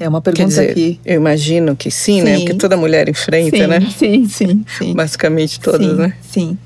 É 0.00 0.08
uma 0.08 0.20
pergunta 0.20 0.42
Quer 0.42 0.48
dizer, 0.48 0.70
aqui. 0.72 1.00
Eu 1.04 1.16
imagino 1.16 1.76
que 1.76 1.88
sim, 1.88 2.18
sim, 2.18 2.22
né? 2.22 2.38
Porque 2.38 2.54
toda 2.54 2.76
mulher 2.76 3.08
enfrenta, 3.08 3.56
sim, 3.56 3.66
né? 3.68 3.80
Sim, 3.96 4.28
sim, 4.28 4.64
sim. 4.76 4.92
Basicamente 4.96 5.60
todas, 5.60 5.86
sim, 5.86 5.94
né? 5.94 6.16
Sim. 6.20 6.58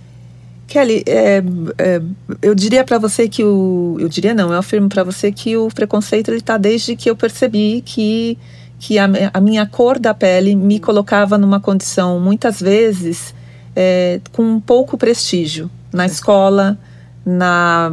Kelly, 0.68 1.02
é, 1.06 1.42
é, 1.78 2.02
eu 2.42 2.54
diria 2.54 2.84
para 2.84 2.98
você 2.98 3.26
que 3.26 3.42
o, 3.42 3.96
eu 3.98 4.08
diria 4.08 4.34
não, 4.34 4.52
eu 4.52 4.58
afirmo 4.58 4.88
para 4.88 5.02
você 5.02 5.32
que 5.32 5.56
o 5.56 5.68
preconceito 5.68 6.32
está 6.32 6.58
desde 6.58 6.94
que 6.94 7.10
eu 7.10 7.16
percebi 7.16 7.82
que 7.84 8.38
que 8.78 8.96
a, 8.96 9.08
a, 9.34 9.40
minha 9.40 9.66
cor 9.66 9.98
da 9.98 10.14
pele 10.14 10.54
me 10.54 10.78
colocava 10.78 11.36
numa 11.36 11.58
condição 11.58 12.20
muitas 12.20 12.60
vezes 12.60 13.34
é, 13.74 14.20
com 14.30 14.60
pouco 14.60 14.96
prestígio 14.96 15.68
na 15.92 16.06
escola, 16.06 16.78
na, 17.24 17.90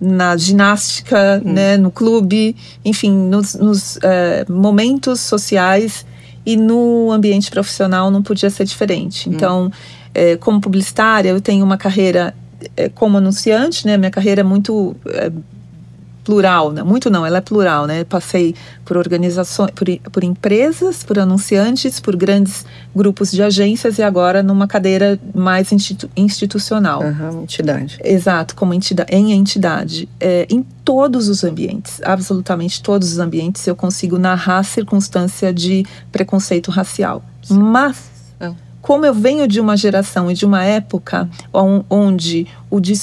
na 0.00 0.36
ginástica, 0.36 1.42
Hum. 1.44 1.52
né, 1.52 1.76
no 1.76 1.90
clube, 1.90 2.54
enfim, 2.84 3.10
nos, 3.10 3.54
nos, 3.54 3.98
eh, 4.02 4.44
momentos 4.48 5.20
sociais 5.20 6.06
e 6.46 6.56
no 6.56 7.10
ambiente 7.10 7.50
profissional 7.50 8.10
não 8.10 8.22
podia 8.22 8.48
ser 8.48 8.64
diferente. 8.64 9.28
Então, 9.28 9.70
eh, 10.14 10.36
como 10.36 10.60
publicitária, 10.60 11.30
eu 11.30 11.40
tenho 11.40 11.64
uma 11.64 11.76
carreira 11.76 12.34
eh, 12.76 12.88
como 12.88 13.18
anunciante, 13.18 13.86
né? 13.86 13.96
Minha 13.96 14.10
carreira 14.10 14.40
é 14.40 14.44
muito 14.44 14.94
eh, 15.06 15.30
plural, 16.24 16.72
né? 16.72 16.82
Muito 16.82 17.08
não, 17.08 17.24
ela 17.24 17.38
é 17.38 17.40
plural, 17.40 17.86
né? 17.86 18.04
Passei 18.04 18.54
por 18.84 18.98
organizações, 18.98 19.70
por, 19.70 19.86
por 20.12 20.22
empresas, 20.22 21.02
por 21.02 21.18
anunciantes, 21.18 22.00
por 22.00 22.14
grandes 22.16 22.66
grupos 22.94 23.30
de 23.30 23.42
agências 23.42 23.96
e 23.98 24.02
agora 24.02 24.42
numa 24.42 24.66
cadeira 24.66 25.18
mais 25.34 25.72
institu- 25.72 26.10
institucional. 26.14 27.02
Aham, 27.02 27.42
entidade. 27.44 27.98
Exato, 28.04 28.54
como 28.54 28.74
entidade, 28.74 29.10
em 29.14 29.32
entidade. 29.32 30.06
É, 30.20 30.46
em 30.50 30.62
todos 30.84 31.28
os 31.30 31.44
ambientes, 31.44 31.98
absolutamente 32.04 32.82
todos 32.82 33.10
os 33.12 33.18
ambientes, 33.18 33.66
eu 33.66 33.74
consigo 33.74 34.18
narrar 34.18 34.62
circunstância 34.64 35.50
de 35.50 35.86
preconceito 36.12 36.70
racial. 36.70 37.22
Mas, 37.48 37.96
É. 37.96 38.17
como 38.80 39.04
eu 39.04 39.12
venho 39.14 39.46
de 39.48 39.60
uma 39.60 39.76
geração 39.76 40.30
e 40.30 40.34
de 40.34 40.44
uma 40.46 40.64
época 40.64 41.28
on- 41.52 41.82
onde 41.90 42.46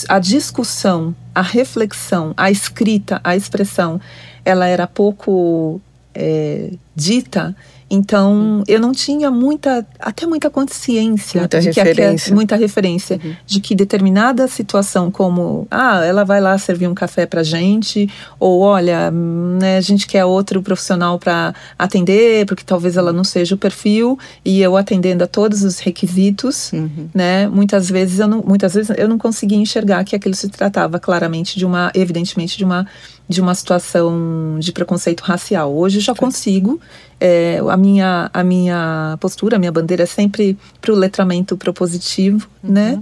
a 0.09 0.19
discussão, 0.19 1.15
a 1.33 1.41
reflexão, 1.41 2.33
a 2.37 2.49
escrita, 2.49 3.19
a 3.23 3.35
expressão, 3.35 3.99
ela 4.43 4.65
era 4.67 4.87
pouco 4.87 5.81
é, 6.13 6.71
dita, 6.95 7.55
então 7.89 8.63
eu 8.67 8.79
não 8.79 8.91
tinha 8.91 9.29
muita, 9.29 9.85
até 9.99 10.25
muita 10.25 10.49
consciência 10.49 11.41
Muita 11.41 11.59
de 11.61 11.69
que 11.71 11.79
aquela- 11.79 11.89
referência. 11.95 12.33
muita 12.35 12.55
referência 12.55 13.19
de 13.45 13.59
que 13.59 13.75
determinada 13.75 14.47
situação, 14.47 15.11
como 15.11 15.67
ah, 15.69 16.03
ela 16.03 16.23
vai 16.23 16.41
lá 16.41 16.57
servir 16.57 16.87
um 16.87 16.93
café 16.95 17.25
pra 17.25 17.43
gente, 17.43 18.09
ou 18.39 18.59
olha, 18.61 19.11
né, 19.11 19.77
a 19.77 19.81
gente 19.81 20.07
quer 20.07 20.25
outro 20.25 20.61
profissional 20.61 21.19
para 21.19 21.53
atender, 21.77 22.45
porque 22.45 22.63
talvez 22.65 22.97
ela 22.97 23.13
não 23.13 23.23
seja 23.23 23.55
o 23.55 23.57
perfil, 23.57 24.17
e 24.43 24.61
eu 24.61 24.75
atendendo 24.75 25.23
a 25.23 25.27
todos 25.27 25.63
os 25.63 25.79
requisitos, 25.79 26.71
Uhum. 26.73 27.07
né? 27.13 27.47
Muitas 27.47 27.89
vezes 27.89 28.19
eu 28.19 28.27
não, 28.27 28.41
muitas 28.41 28.73
vezes 28.73 28.91
eu 28.97 29.07
não 29.07 29.17
conseguia 29.17 29.57
enxergar 29.57 30.03
que 30.03 30.15
aquilo 30.15 30.33
se 30.35 30.49
tratava 30.49 30.99
claramente 30.99 31.57
de 31.57 31.65
uma, 31.65 31.91
evidentemente, 31.93 32.57
de 32.57 32.65
uma 32.65 32.87
de 33.27 33.41
uma 33.41 33.55
situação 33.55 34.57
de 34.59 34.71
preconceito 34.71 35.21
racial. 35.21 35.73
Hoje 35.75 35.97
eu 35.97 36.01
já 36.01 36.13
consigo. 36.13 36.79
é, 37.19 37.59
a 37.69 37.77
minha 37.77 38.29
a 38.33 38.43
minha 38.43 39.17
postura, 39.19 39.55
a 39.55 39.59
minha 39.59 39.71
bandeira 39.71 40.03
é 40.03 40.05
sempre 40.05 40.57
para 40.81 40.91
o 40.91 40.95
letramento 40.95 41.57
propositivo, 41.57 42.47
né? 42.63 43.01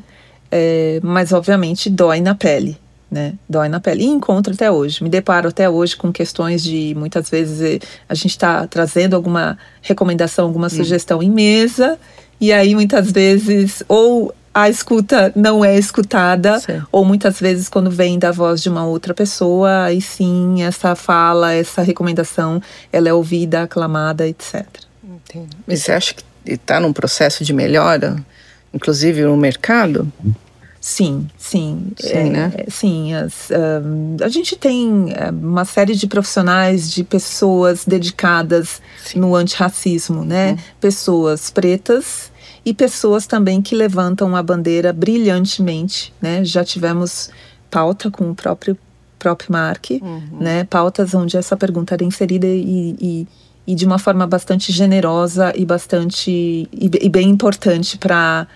É, 0.52 1.00
mas 1.04 1.34
obviamente 1.34 1.90
dói 1.90 2.22
na 2.22 2.36
pele. 2.36 2.78
Né? 3.10 3.36
Dói 3.48 3.70
na 3.70 3.80
pele. 3.80 4.04
E 4.04 4.08
encontro 4.08 4.54
até 4.54 4.72
hoje. 4.72 5.04
Me 5.04 5.10
deparo 5.10 5.50
até 5.50 5.70
hoje 5.70 5.96
com 5.96 6.12
questões 6.12 6.64
de 6.64 6.96
muitas 6.98 7.30
vezes 7.30 7.62
eh, 7.62 7.80
a 8.10 8.16
gente 8.16 8.32
está 8.32 8.66
trazendo 8.66 9.16
alguma 9.16 9.56
recomendação, 9.84 10.46
alguma 10.46 10.68
sugestão 10.68 11.22
em 11.22 11.30
mesa, 11.30 12.00
e 12.42 12.52
aí 12.52 12.74
muitas 12.74 13.12
vezes 13.12 13.84
ou 13.88 14.34
a 14.54 14.70
escuta 14.70 15.32
não 15.36 15.66
é 15.66 15.78
escutada, 15.78 16.60
Certo. 16.60 16.88
ou 16.92 17.04
muitas 17.04 17.40
vezes 17.40 17.68
quando 17.68 17.90
vem 17.90 18.20
da 18.20 18.32
voz 18.32 18.62
de 18.62 18.70
uma 18.70 18.86
outra 18.86 19.14
pessoa, 19.14 19.86
aí 19.86 20.00
sim 20.00 20.62
essa 20.62 20.96
fala, 20.96 21.54
essa 21.54 21.82
recomendação, 21.82 22.62
ela 22.92 23.10
é 23.10 23.14
ouvida, 23.14 23.64
aclamada, 23.64 24.28
etc. 24.28 24.66
Entendi. 25.04 25.58
Mas 25.66 25.82
você 25.82 25.92
acha 25.92 26.14
que 26.14 26.24
está 26.46 26.80
num 26.80 26.94
processo 26.94 27.44
de 27.44 27.52
melhora, 27.54 28.24
inclusive 28.74 29.24
no 29.24 29.36
mercado? 29.36 30.12
Sim, 30.80 31.30
sim. 31.38 31.94
Sim, 31.98 32.30
né? 32.32 32.52
é, 32.58 32.66
Sim, 32.70 33.14
as, 33.14 33.50
ahn, 33.50 34.18
a 34.22 34.28
gente 34.28 34.58
tem 34.58 35.14
é, 35.16 35.30
uma 35.30 35.64
série 35.64 35.96
de 35.96 36.06
profissionais, 36.08 36.92
de 36.92 37.06
pessoas 37.06 37.86
dedicadas 37.86 38.82
no 39.16 39.34
antirracismo, 39.34 40.26
né? 40.26 40.58
Pessoas 40.82 41.50
pretas 41.50 42.33
e 42.66 42.74
pessoas 42.74 43.28
também 43.28 43.62
que 43.62 43.76
levantam 43.76 44.36
a 44.36 44.44
bandeira 44.44 44.94
brilhantemente, 44.94 46.14
né? 46.22 46.44
Já 46.46 46.64
tivemos 46.64 47.30
pauta 47.70 48.10
com 48.10 48.32
o 48.32 48.36
próprio 48.36 48.78
próprio 49.20 49.52
Mark, 49.52 49.90
né? 50.40 50.64
Pautas 50.66 51.14
onde 51.14 51.38
essa 51.38 51.56
pergunta 51.56 51.94
era 51.94 52.04
inserida 52.04 52.46
e, 52.46 52.96
e, 53.00 53.28
e 53.66 53.76
de 53.76 53.86
uma 53.86 53.98
forma 53.98 54.28
bastante 54.28 54.72
generosa 54.72 55.54
e 55.56 55.66
bastante 55.66 56.30
e, 56.32 56.68
e 57.02 57.10
bem 57.10 57.30
importante 57.30 57.98
para 57.98 58.48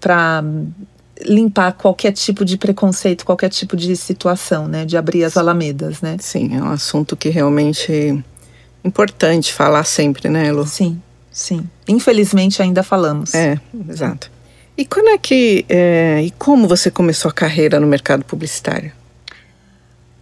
para 0.00 0.44
limpar 1.24 1.72
qualquer 1.72 2.12
tipo 2.12 2.44
de 2.44 2.58
preconceito, 2.58 3.24
qualquer 3.24 3.48
tipo 3.48 3.76
de 3.76 3.96
situação, 3.96 4.66
né? 4.66 4.84
De 4.84 4.96
abrir 4.96 5.24
as 5.24 5.36
alamedas, 5.36 6.00
né? 6.00 6.16
Sim, 6.20 6.56
é 6.56 6.62
um 6.62 6.70
assunto 6.70 7.16
que 7.16 7.28
realmente 7.28 7.90
é 7.92 8.18
importante 8.86 9.52
falar 9.52 9.84
sempre, 9.84 10.28
né, 10.28 10.52
Lu? 10.52 10.66
Sim, 10.66 11.00
sim. 11.34 11.68
Infelizmente 11.86 12.62
ainda 12.62 12.82
falamos. 12.82 13.34
É, 13.34 13.60
exato. 13.90 14.30
E 14.76 14.84
quando 14.84 15.08
é 15.08 15.18
que 15.18 15.64
é, 15.68 16.22
e 16.22 16.30
como 16.32 16.66
você 16.66 16.90
começou 16.90 17.28
a 17.28 17.32
carreira 17.32 17.78
no 17.78 17.86
mercado 17.86 18.24
publicitário? 18.24 18.92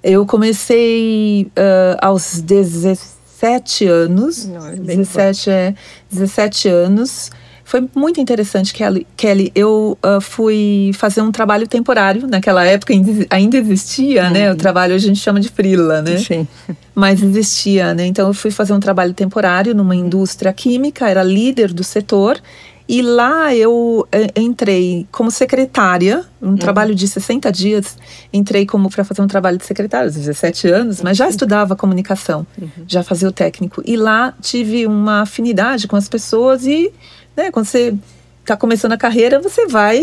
Eu 0.03 0.27
comecei 0.27 1.51
ah, 1.55 2.09
aos 2.09 2.41
17 2.41 3.87
anos. 3.87 4.47
Não, 4.47 4.67
é 4.67 4.77
bem 4.77 4.97
17, 4.97 5.51
é, 5.51 5.75
17 6.11 6.69
anos. 6.69 7.31
Foi 7.73 7.89
muito 7.95 8.21
interessante, 8.21 8.75
Kelly. 8.75 9.07
Kelly 9.17 9.51
eu 9.55 9.97
ah, 10.03 10.21
fui 10.21 10.91
fazer 10.93 11.23
um 11.23 11.33
trabalho 11.33 11.67
temporário. 11.67 12.27
Naquela 12.27 12.67
época 12.67 12.93
ainda- 13.31 13.57
existia, 13.57 14.29
né? 14.29 14.53
O 14.53 14.57
trabalho 14.57 14.95
a 14.95 14.99
gente 14.99 15.19
chama 15.19 15.41
de 15.41 15.49
freela, 15.49 16.03
né? 16.03 16.19
Sim. 16.19 16.47
mas 16.95 17.23
existia, 17.23 17.95
né? 17.95 18.05
Então 18.05 18.29
eu 18.29 18.35
fui 18.35 18.51
fazer 18.51 18.75
um 18.75 18.79
trabalho 18.79 19.15
temporário 19.15 19.75
numa 19.75 19.97
indústria 19.97 20.53
química, 20.53 21.09
era 21.09 21.23
líder 21.23 21.73
do 21.73 21.83
setor. 21.83 22.39
E 22.87 23.01
lá 23.01 23.55
eu 23.55 24.07
eh, 24.13 24.27
entrei 24.37 25.07
como 25.11 25.31
secretária, 25.31 26.27
um 26.43 26.57
trabalho 26.57 26.95
de 26.95 27.09
60 27.09 27.51
dias. 27.51 27.97
Entrei 28.31 28.67
como 28.67 28.91
para 28.91 29.03
fazer 29.03 29.23
um 29.23 29.27
trabalho 29.27 29.57
de 29.57 29.65
secretária, 29.65 30.09
aos 30.09 30.15
17 30.15 30.69
anos, 30.69 31.01
mas 31.01 31.17
já 31.17 31.27
estudava 31.27 31.75
comunicação, 31.75 32.47
já 32.87 33.03
fazia 33.03 33.29
o 33.29 33.33
técnico. 33.33 33.83
E 33.87 33.97
lá 33.97 34.35
tive 34.43 34.87
uma 34.87 35.23
afinidade 35.23 35.89
com 35.89 35.97
as 35.97 36.07
pessoas 36.07 36.67
e, 36.67 36.93
né, 37.37 37.51
quando 37.51 37.67
você 37.67 37.95
está 38.41 38.57
começando 38.57 38.93
a 38.93 38.97
carreira, 38.97 39.41
você 39.41 39.67
vai 39.67 40.03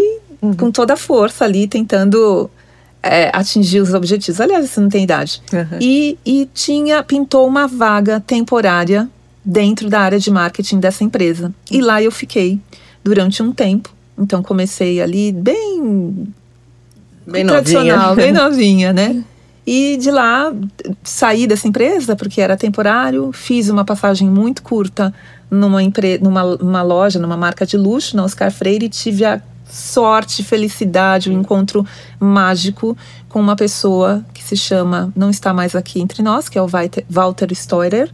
com 0.58 0.72
toda 0.72 0.94
a 0.94 0.98
força 0.98 1.44
ali 1.44 1.68
tentando 1.68 2.50
eh, 3.04 3.30
atingir 3.34 3.82
os 3.82 3.94
objetivos. 3.94 4.40
Aliás, 4.40 4.70
você 4.70 4.80
não 4.80 4.90
tem 4.90 5.04
idade. 5.04 5.42
Uhum. 5.52 5.78
E, 5.82 6.18
e 6.26 6.50
tinha, 6.54 7.04
pintou 7.04 7.46
uma 7.48 7.68
vaga 7.68 8.20
temporária 8.20 9.10
dentro 9.44 9.90
da 9.90 10.00
área 10.00 10.20
de 10.20 10.32
marketing 10.32 10.80
dessa 10.80 11.04
empresa. 11.04 11.54
E 11.70 11.82
lá 11.82 12.02
eu 12.02 12.12
fiquei 12.12 12.60
durante 13.04 13.44
um 13.44 13.52
tempo. 13.52 13.94
Então 14.18 14.44
comecei 14.44 15.02
ali 15.02 15.32
bem 15.32 16.34
Bem 17.26 17.46
tradicional, 17.46 18.10
novinha. 18.10 18.16
bem 18.16 18.32
novinha, 18.34 18.94
né? 18.94 19.24
E 19.72 19.98
de 19.98 20.10
lá 20.10 20.52
saí 21.04 21.46
dessa 21.46 21.68
empresa 21.68 22.16
porque 22.16 22.42
era 22.42 22.58
temporário, 22.58 23.32
fiz 23.32 23.70
uma 23.70 23.86
passagem 23.86 24.28
muito 24.28 24.64
curta 24.64 25.14
numa, 25.48 25.84
empre 25.84 26.18
numa 26.18 26.44
uma 26.44 26.82
loja, 26.82 27.20
numa 27.20 27.38
marca 27.38 27.68
de 27.68 27.78
luxo, 27.78 28.18
na 28.18 28.24
Oscar 28.24 28.50
Freire, 28.50 28.88
e 28.88 28.90
tive 28.90 29.24
a 29.26 29.40
sorte, 29.70 30.42
felicidade, 30.42 31.30
o 31.30 31.34
um 31.34 31.40
encontro 31.40 31.86
mágico 32.20 32.98
com 33.28 33.40
uma 33.40 33.56
pessoa 33.56 34.26
que 34.34 34.44
se 34.44 34.58
chama, 34.58 35.14
não 35.16 35.30
está 35.30 35.54
mais 35.54 35.76
aqui 35.76 36.02
entre 36.02 36.24
nós, 36.24 36.50
que 36.50 36.58
é 36.58 36.62
o 36.64 36.68
Walter- 36.68 37.06
Walter 37.08 37.54
Steurer. 37.54 38.10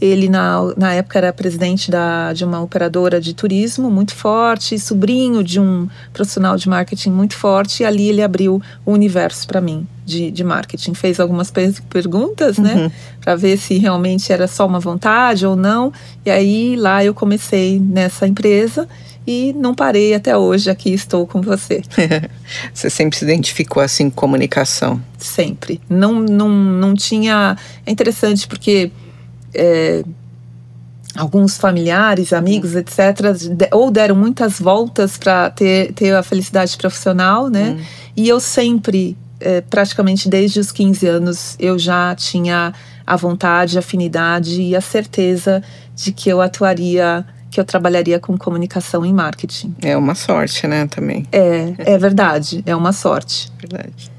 Ele, 0.00 0.28
na, 0.28 0.60
na 0.76 0.94
época, 0.94 1.18
era 1.18 1.32
presidente 1.32 1.90
da, 1.90 2.32
de 2.32 2.44
uma 2.44 2.60
operadora 2.62 3.20
de 3.20 3.34
turismo 3.34 3.90
muito 3.90 4.14
forte, 4.14 4.78
sobrinho 4.78 5.42
de 5.42 5.58
um 5.58 5.88
profissional 6.12 6.56
de 6.56 6.68
marketing 6.68 7.10
muito 7.10 7.34
forte, 7.34 7.82
e 7.82 7.86
ali 7.86 8.08
ele 8.08 8.22
abriu 8.22 8.62
o 8.86 8.92
universo 8.92 9.46
para 9.46 9.60
mim 9.60 9.86
de, 10.06 10.30
de 10.30 10.44
marketing. 10.44 10.94
Fez 10.94 11.18
algumas 11.18 11.50
per- 11.50 11.82
perguntas, 11.90 12.58
né, 12.58 12.92
para 13.20 13.34
ver 13.34 13.56
se 13.58 13.76
realmente 13.78 14.32
era 14.32 14.46
só 14.46 14.66
uma 14.66 14.78
vontade 14.78 15.44
ou 15.44 15.56
não. 15.56 15.92
E 16.24 16.30
aí 16.30 16.76
lá 16.76 17.04
eu 17.04 17.12
comecei 17.12 17.80
nessa 17.80 18.26
empresa 18.26 18.88
e 19.26 19.52
não 19.54 19.74
parei 19.74 20.14
até 20.14 20.36
hoje. 20.36 20.70
Aqui 20.70 20.90
estou 20.92 21.26
com 21.26 21.40
você. 21.42 21.82
Você 22.72 22.88
sempre 22.88 23.18
se 23.18 23.24
identificou 23.24 23.82
assim 23.82 24.08
com 24.08 24.16
comunicação. 24.16 25.02
sempre. 25.18 25.80
Não, 25.90 26.14
não, 26.20 26.48
não 26.48 26.94
tinha. 26.94 27.56
É 27.84 27.90
interessante 27.90 28.46
porque 28.46 28.90
é, 29.54 30.02
alguns 31.16 31.56
familiares, 31.56 32.32
amigos, 32.32 32.74
etc., 32.76 33.32
de- 33.34 33.68
ou 33.72 33.90
deram 33.90 34.14
muitas 34.14 34.58
voltas 34.60 35.16
para 35.16 35.50
ter, 35.50 35.92
ter 35.92 36.14
a 36.14 36.22
felicidade 36.22 36.76
profissional, 36.76 37.48
né? 37.48 37.76
E 38.16 38.28
eu 38.28 38.38
sempre, 38.40 39.16
é, 39.40 39.60
praticamente 39.60 40.28
desde 40.28 40.60
os 40.60 40.70
15 40.70 41.06
anos, 41.06 41.56
eu 41.58 41.78
já 41.78 42.14
tinha 42.14 42.72
a 43.06 43.16
vontade, 43.16 43.76
a 43.76 43.80
afinidade 43.80 44.60
e 44.60 44.76
a 44.76 44.80
certeza 44.80 45.62
de 45.96 46.12
que 46.12 46.28
eu 46.28 46.40
atuaria, 46.40 47.24
que 47.50 47.58
eu 47.58 47.64
trabalharia 47.64 48.20
com 48.20 48.36
comunicação 48.36 49.04
e 49.04 49.12
marketing. 49.12 49.74
É 49.82 49.96
uma 49.96 50.14
sorte, 50.14 50.66
né, 50.66 50.86
também. 50.86 51.26
É, 51.32 51.72
é 51.78 51.98
verdade, 51.98 52.62
é 52.66 52.76
uma 52.76 52.92
sorte. 52.92 53.50
Verdade. 53.58 54.10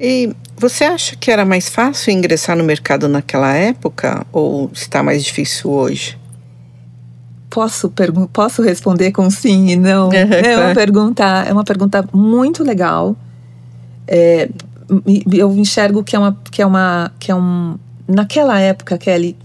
E 0.00 0.34
você 0.56 0.84
acha 0.84 1.14
que 1.14 1.30
era 1.30 1.44
mais 1.44 1.68
fácil 1.68 2.10
ingressar 2.10 2.56
no 2.56 2.64
mercado 2.64 3.06
naquela 3.06 3.52
época 3.52 4.26
ou 4.32 4.70
está 4.72 5.02
mais 5.02 5.22
difícil 5.22 5.70
hoje? 5.70 6.18
Posso, 7.50 7.92
posso 8.32 8.62
responder 8.62 9.12
com 9.12 9.28
sim 9.28 9.68
e 9.68 9.76
não? 9.76 10.08
é 10.12 10.56
uma 10.56 10.74
pergunta, 10.74 11.24
é 11.46 11.52
uma 11.52 11.64
pergunta 11.64 12.08
muito 12.14 12.64
legal. 12.64 13.14
É, 14.08 14.48
eu 15.30 15.52
enxergo 15.52 16.02
que 16.02 16.16
é 16.16 16.18
uma, 16.18 16.38
que 16.50 16.62
é 16.62 16.66
uma, 16.66 17.12
que 17.18 17.30
é 17.30 17.34
um. 17.34 17.76
Naquela 18.08 18.58
época, 18.58 18.96
Kelly, 18.96 19.36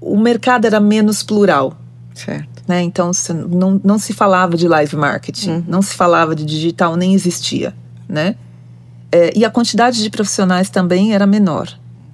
o 0.00 0.18
mercado 0.18 0.66
era 0.66 0.80
menos 0.80 1.22
plural. 1.22 1.74
Certo. 2.12 2.62
Né? 2.66 2.82
Então 2.82 3.12
não, 3.48 3.80
não 3.84 3.98
se 3.98 4.12
falava 4.12 4.56
de 4.56 4.66
live 4.66 4.96
marketing, 4.96 5.50
uhum. 5.50 5.64
não 5.68 5.80
se 5.80 5.94
falava 5.94 6.34
de 6.34 6.44
digital, 6.44 6.96
nem 6.96 7.14
existia, 7.14 7.72
né? 8.08 8.34
É, 9.10 9.32
e 9.36 9.44
a 9.44 9.50
quantidade 9.50 10.02
de 10.02 10.10
profissionais 10.10 10.68
também 10.68 11.14
era 11.14 11.26
menor. 11.26 11.68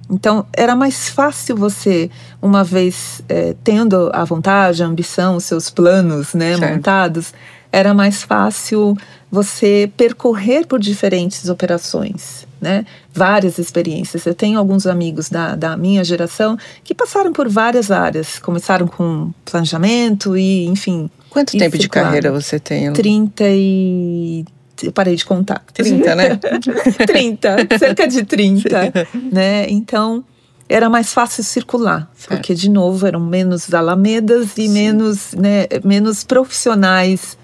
Então, 0.09 0.45
era 0.53 0.75
mais 0.75 1.09
fácil 1.09 1.55
você, 1.55 2.09
uma 2.41 2.63
vez 2.63 3.21
é, 3.27 3.55
tendo 3.63 4.11
a 4.13 4.23
vontade, 4.23 4.83
a 4.83 4.85
ambição, 4.85 5.37
os 5.37 5.45
seus 5.45 5.69
planos 5.69 6.33
né, 6.33 6.55
montados, 6.57 7.33
era 7.71 7.93
mais 7.93 8.21
fácil 8.21 8.95
você 9.31 9.91
percorrer 9.97 10.67
por 10.67 10.79
diferentes 10.79 11.49
operações, 11.49 12.45
né? 12.61 12.85
Várias 13.11 13.57
experiências. 13.57 14.27
Eu 14.27 14.35
tenho 14.35 14.59
alguns 14.59 14.85
amigos 14.85 15.27
da, 15.27 15.55
da 15.55 15.75
minha 15.75 16.03
geração 16.03 16.55
que 16.83 16.93
passaram 16.93 17.33
por 17.33 17.49
várias 17.49 17.89
áreas. 17.89 18.37
Começaram 18.37 18.85
com 18.85 19.31
planejamento 19.43 20.37
e, 20.37 20.67
enfim... 20.67 21.09
Quanto 21.31 21.57
tempo 21.57 21.75
de 21.79 21.89
carreira 21.89 22.31
você 22.31 22.59
tem? 22.59 22.93
30 22.93 23.43
e 23.47 24.45
eu 24.81 24.91
parei 24.91 25.15
de 25.15 25.25
contar. 25.25 25.63
30, 25.73 26.15
né? 26.15 26.39
30, 27.05 27.77
cerca 27.77 28.07
de 28.07 28.23
30, 28.23 28.93
né? 29.31 29.69
Então, 29.69 30.23
era 30.67 30.89
mais 30.89 31.13
fácil 31.13 31.43
circular, 31.43 32.09
certo. 32.15 32.29
porque 32.29 32.55
de 32.55 32.69
novo 32.69 33.05
eram 33.05 33.19
menos 33.19 33.71
alamedas 33.73 34.57
e 34.57 34.67
Sim. 34.67 34.69
menos, 34.69 35.33
né, 35.33 35.67
menos 35.83 36.23
profissionais 36.23 37.37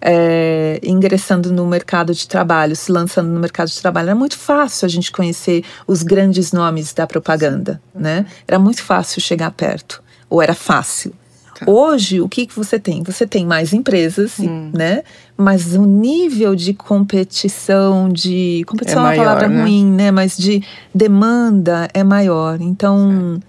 é, 0.00 0.78
ingressando 0.82 1.52
no 1.52 1.66
mercado 1.66 2.14
de 2.14 2.28
trabalho, 2.28 2.76
se 2.76 2.92
lançando 2.92 3.28
no 3.28 3.40
mercado 3.40 3.68
de 3.68 3.80
trabalho. 3.80 4.10
Era 4.10 4.14
muito 4.14 4.38
fácil 4.38 4.86
a 4.86 4.88
gente 4.88 5.10
conhecer 5.10 5.64
os 5.86 6.02
grandes 6.02 6.52
nomes 6.52 6.92
da 6.92 7.06
propaganda, 7.06 7.80
né? 7.94 8.26
Era 8.46 8.58
muito 8.58 8.82
fácil 8.82 9.20
chegar 9.20 9.50
perto, 9.50 10.02
ou 10.28 10.42
era 10.42 10.54
fácil. 10.54 11.12
Tá. 11.58 11.70
Hoje, 11.70 12.20
o 12.20 12.28
que, 12.28 12.46
que 12.46 12.54
você 12.54 12.78
tem? 12.78 13.02
Você 13.02 13.26
tem 13.26 13.46
mais 13.46 13.72
empresas, 13.72 14.38
hum. 14.38 14.70
né? 14.74 15.02
Mas 15.36 15.74
o 15.74 15.84
nível 15.84 16.54
de 16.54 16.74
competição, 16.74 18.08
de. 18.08 18.62
Competição 18.66 19.00
é, 19.00 19.04
maior, 19.04 19.16
é 19.16 19.20
uma 19.20 19.26
palavra 19.26 19.48
né? 19.48 19.62
ruim, 19.62 19.86
né? 19.86 20.10
Mas 20.10 20.36
de 20.36 20.62
demanda 20.94 21.88
é 21.94 22.04
maior. 22.04 22.60
Então. 22.60 23.40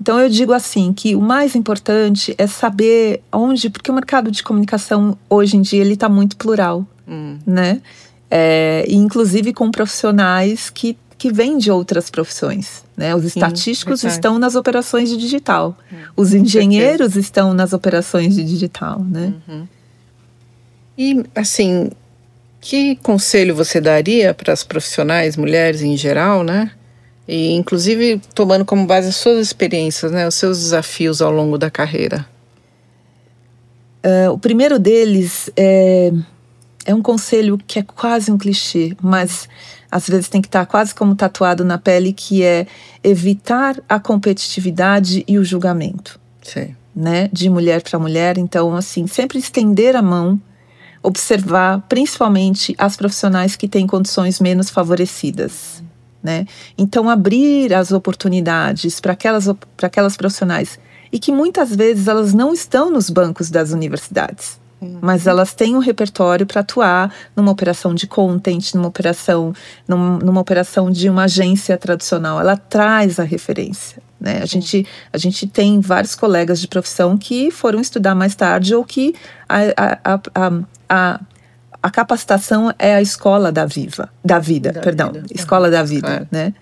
Então 0.00 0.20
eu 0.20 0.28
digo 0.28 0.52
assim 0.52 0.92
que 0.92 1.16
o 1.16 1.20
mais 1.20 1.54
importante 1.54 2.34
é 2.36 2.46
saber 2.46 3.22
onde, 3.32 3.70
porque 3.70 3.90
o 3.90 3.94
mercado 3.94 4.30
de 4.30 4.42
comunicação 4.42 5.16
hoje 5.30 5.56
em 5.56 5.62
dia 5.62 5.80
ele 5.80 5.94
está 5.94 6.10
muito 6.10 6.36
plural, 6.36 6.86
hum. 7.08 7.38
né? 7.46 7.80
É, 8.30 8.84
inclusive 8.88 9.54
com 9.54 9.70
profissionais 9.70 10.68
que 10.68 10.98
que 11.16 11.32
vêm 11.32 11.56
de 11.56 11.70
outras 11.70 12.10
profissões. 12.10 12.83
Né? 12.96 13.14
Os 13.14 13.24
estatísticos 13.24 14.04
estão 14.04 14.38
nas 14.38 14.54
operações 14.54 15.08
de 15.08 15.16
digital. 15.16 15.76
Hum, 15.92 15.96
Os 16.16 16.32
engenheiros 16.32 17.16
estão 17.16 17.52
nas 17.52 17.72
operações 17.72 18.36
de 18.36 18.44
digital. 18.44 19.00
Né? 19.00 19.34
Uhum. 19.48 19.68
E, 20.96 21.24
assim, 21.34 21.90
que 22.60 22.96
conselho 22.96 23.54
você 23.54 23.80
daria 23.80 24.32
para 24.32 24.52
as 24.52 24.62
profissionais, 24.62 25.36
mulheres 25.36 25.82
em 25.82 25.96
geral, 25.96 26.44
né? 26.44 26.70
E, 27.26 27.52
inclusive, 27.52 28.20
tomando 28.34 28.64
como 28.64 28.86
base 28.86 29.08
as 29.08 29.16
suas 29.16 29.40
experiências, 29.40 30.12
né? 30.12 30.26
Os 30.26 30.34
seus 30.34 30.60
desafios 30.60 31.20
ao 31.20 31.32
longo 31.32 31.58
da 31.58 31.70
carreira. 31.70 32.26
Uh, 34.04 34.30
o 34.32 34.38
primeiro 34.38 34.78
deles 34.78 35.50
é, 35.56 36.12
é 36.84 36.94
um 36.94 37.02
conselho 37.02 37.58
que 37.66 37.78
é 37.78 37.82
quase 37.82 38.30
um 38.30 38.38
clichê, 38.38 38.94
mas 39.02 39.48
às 39.94 40.08
vezes 40.08 40.28
tem 40.28 40.42
que 40.42 40.48
estar 40.48 40.66
quase 40.66 40.92
como 40.92 41.14
tatuado 41.14 41.64
na 41.64 41.78
pele, 41.78 42.12
que 42.12 42.42
é 42.42 42.66
evitar 43.04 43.80
a 43.88 44.00
competitividade 44.00 45.22
e 45.28 45.38
o 45.38 45.44
julgamento. 45.44 46.18
Sim. 46.42 46.74
Né? 46.96 47.28
De 47.32 47.48
mulher 47.48 47.80
para 47.80 47.96
mulher. 47.96 48.36
Então, 48.36 48.74
assim, 48.74 49.06
sempre 49.06 49.38
estender 49.38 49.94
a 49.94 50.02
mão, 50.02 50.42
observar 51.00 51.80
principalmente 51.88 52.74
as 52.76 52.96
profissionais 52.96 53.54
que 53.54 53.68
têm 53.68 53.86
condições 53.86 54.40
menos 54.40 54.68
favorecidas. 54.68 55.80
Né? 56.20 56.44
Então, 56.76 57.08
abrir 57.08 57.72
as 57.72 57.92
oportunidades 57.92 58.98
para 58.98 59.12
aquelas, 59.12 59.46
aquelas 59.80 60.16
profissionais 60.16 60.76
e 61.12 61.20
que 61.20 61.30
muitas 61.30 61.72
vezes 61.72 62.08
elas 62.08 62.34
não 62.34 62.52
estão 62.52 62.90
nos 62.90 63.08
bancos 63.08 63.48
das 63.48 63.70
universidades. 63.70 64.58
Mas 65.00 65.26
elas 65.26 65.54
têm 65.54 65.74
um 65.76 65.78
repertório 65.78 66.46
para 66.46 66.60
atuar 66.60 67.12
numa 67.34 67.50
operação 67.50 67.94
de 67.94 68.06
content, 68.06 68.74
numa 68.74 68.88
operação, 68.88 69.52
num, 69.86 70.18
numa 70.18 70.40
operação 70.40 70.90
de 70.90 71.08
uma 71.08 71.24
agência 71.24 71.76
tradicional. 71.76 72.40
Ela 72.40 72.56
traz 72.56 73.18
a 73.18 73.24
referência. 73.24 74.02
Né? 74.20 74.40
A, 74.42 74.46
gente, 74.46 74.86
a 75.12 75.18
gente 75.18 75.46
tem 75.46 75.80
vários 75.80 76.14
colegas 76.14 76.60
de 76.60 76.66
profissão 76.66 77.16
que 77.18 77.50
foram 77.50 77.80
estudar 77.80 78.14
mais 78.14 78.34
tarde 78.34 78.74
ou 78.74 78.84
que 78.84 79.14
a, 79.48 79.58
a, 79.76 80.20
a, 80.34 80.52
a, 80.88 81.20
a 81.82 81.90
capacitação 81.90 82.72
é 82.78 82.94
a 82.94 83.02
escola 83.02 83.52
da 83.52 83.66
viva, 83.66 84.08
da 84.24 84.38
vida, 84.38 84.72
da 84.72 84.80
perdão, 84.80 85.12
vida. 85.12 85.26
escola 85.30 85.70
da 85.70 85.82
vida, 85.82 86.06
claro. 86.06 86.28
né? 86.30 86.54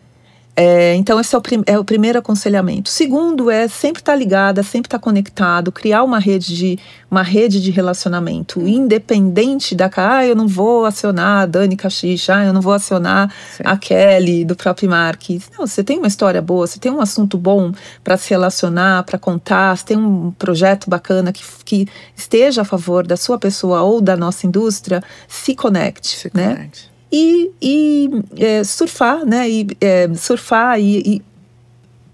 É, 0.54 0.94
então, 0.96 1.18
esse 1.18 1.34
é 1.34 1.38
o, 1.38 1.42
é 1.64 1.78
o, 1.78 1.84
primeiro 1.84 2.18
aconselhamento. 2.18 2.90
Segundo 2.90 3.50
é 3.50 3.66
sempre 3.68 4.02
estar 4.02 4.12
tá 4.12 4.18
ligada, 4.18 4.62
sempre 4.62 4.86
estar 4.86 4.98
tá 4.98 5.02
conectado, 5.02 5.72
criar 5.72 6.02
uma 6.04 6.18
rede 6.18 6.54
de, 6.54 6.78
uma 7.10 7.22
rede 7.22 7.60
de 7.60 7.70
relacionamento, 7.70 8.60
independente 8.60 9.74
da. 9.74 9.90
Ah, 9.96 10.26
eu 10.26 10.36
não 10.36 10.46
vou 10.46 10.84
acionar 10.84 11.42
a 11.42 11.46
Dani 11.46 11.74
Caxixa, 11.74 12.36
ah, 12.36 12.44
eu 12.44 12.52
não 12.52 12.60
vou 12.60 12.74
acionar 12.74 13.32
Sim. 13.56 13.62
a 13.64 13.76
Kelly 13.78 14.44
do 14.44 14.54
próprio 14.54 14.90
Mark. 14.90 15.22
Não, 15.58 15.66
você 15.66 15.82
tem 15.82 15.96
uma 15.96 16.08
história 16.08 16.42
boa, 16.42 16.66
você 16.66 16.78
tem 16.78 16.92
um 16.92 17.00
assunto 17.00 17.38
bom 17.38 17.72
para 18.04 18.18
se 18.18 18.28
relacionar, 18.28 19.04
para 19.04 19.18
contar, 19.18 19.74
você 19.74 19.86
tem 19.86 19.96
um 19.96 20.32
projeto 20.32 20.90
bacana 20.90 21.32
que, 21.32 21.42
que 21.64 21.88
esteja 22.14 22.60
a 22.60 22.64
favor 22.64 23.06
da 23.06 23.16
sua 23.16 23.38
pessoa 23.38 23.82
ou 23.82 24.02
da 24.02 24.18
nossa 24.18 24.46
indústria, 24.46 25.02
se 25.26 25.54
conecte. 25.54 26.16
Se 26.16 26.30
né? 26.34 26.56
conecte 26.56 26.91
e, 27.12 27.50
e 27.60 28.10
é, 28.38 28.64
surfar, 28.64 29.24
né? 29.26 29.48
E, 29.48 29.66
é, 29.80 30.08
surfar 30.14 30.80
e, 30.80 31.16
e, 31.16 31.22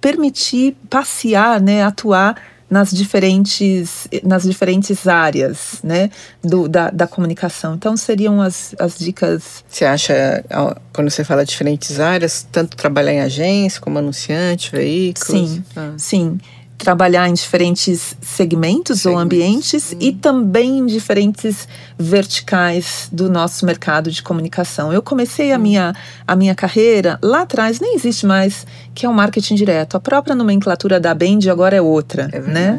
permitir 0.01 0.77
passear, 0.91 1.61
né? 1.61 1.85
Atuar 1.85 2.37
nas 2.69 2.91
diferentes, 2.91 4.07
nas 4.23 4.43
diferentes 4.43 5.09
áreas 5.09 5.81
né, 5.83 6.11
do, 6.45 6.69
da, 6.69 6.91
da 6.91 7.07
comunicação. 7.07 7.75
Então, 7.75 7.97
seriam 7.97 8.43
as, 8.43 8.75
as 8.79 8.99
dicas. 8.99 9.65
Você 9.67 9.87
acha, 9.87 10.45
quando 10.93 11.09
você 11.09 11.25
fala 11.25 11.47
diferentes 11.47 11.99
áreas, 11.99 12.47
tanto 12.53 12.77
trabalhar 12.77 13.15
em 13.15 13.21
agência 13.21 13.81
como 13.81 13.99
anunciante, 13.99 14.71
veículos? 14.71 15.51
Sim, 15.51 15.65
ah. 15.75 15.95
sim 15.97 16.39
trabalhar 16.79 17.29
em 17.29 17.35
diferentes 17.35 18.17
segmentos, 18.23 18.59
segmentos 18.69 19.07
ou 19.07 19.19
ambientes 19.19 19.97
e 20.01 20.13
também 20.13 20.79
em 20.79 20.87
diferentes 20.87 21.69
verticais 21.99 23.09
do 23.13 23.31
nosso 23.31 23.67
mercado 23.67 24.11
de 24.11 24.23
comunicação. 24.23 24.93
Eu 24.93 25.03
comecei 25.03 25.53
a 25.53 25.59
minha, 25.59 25.95
a 26.27 26.37
minha 26.37 26.55
carreira 26.55 27.19
lá 27.23 27.43
atrás, 27.43 27.81
nem 27.81 27.95
existe 27.95 28.27
mais, 28.27 28.67
que 28.95 29.05
é 29.05 29.09
o 29.09 29.15
marketing 29.15 29.55
direto. 29.55 29.97
A 29.97 30.01
própria 30.01 30.35
nomenclatura 30.35 31.01
da 31.01 31.15
Bend 31.15 31.51
agora 31.51 31.77
é 31.77 31.83
outra, 31.83 32.29
é 32.33 32.41
né? 32.41 32.77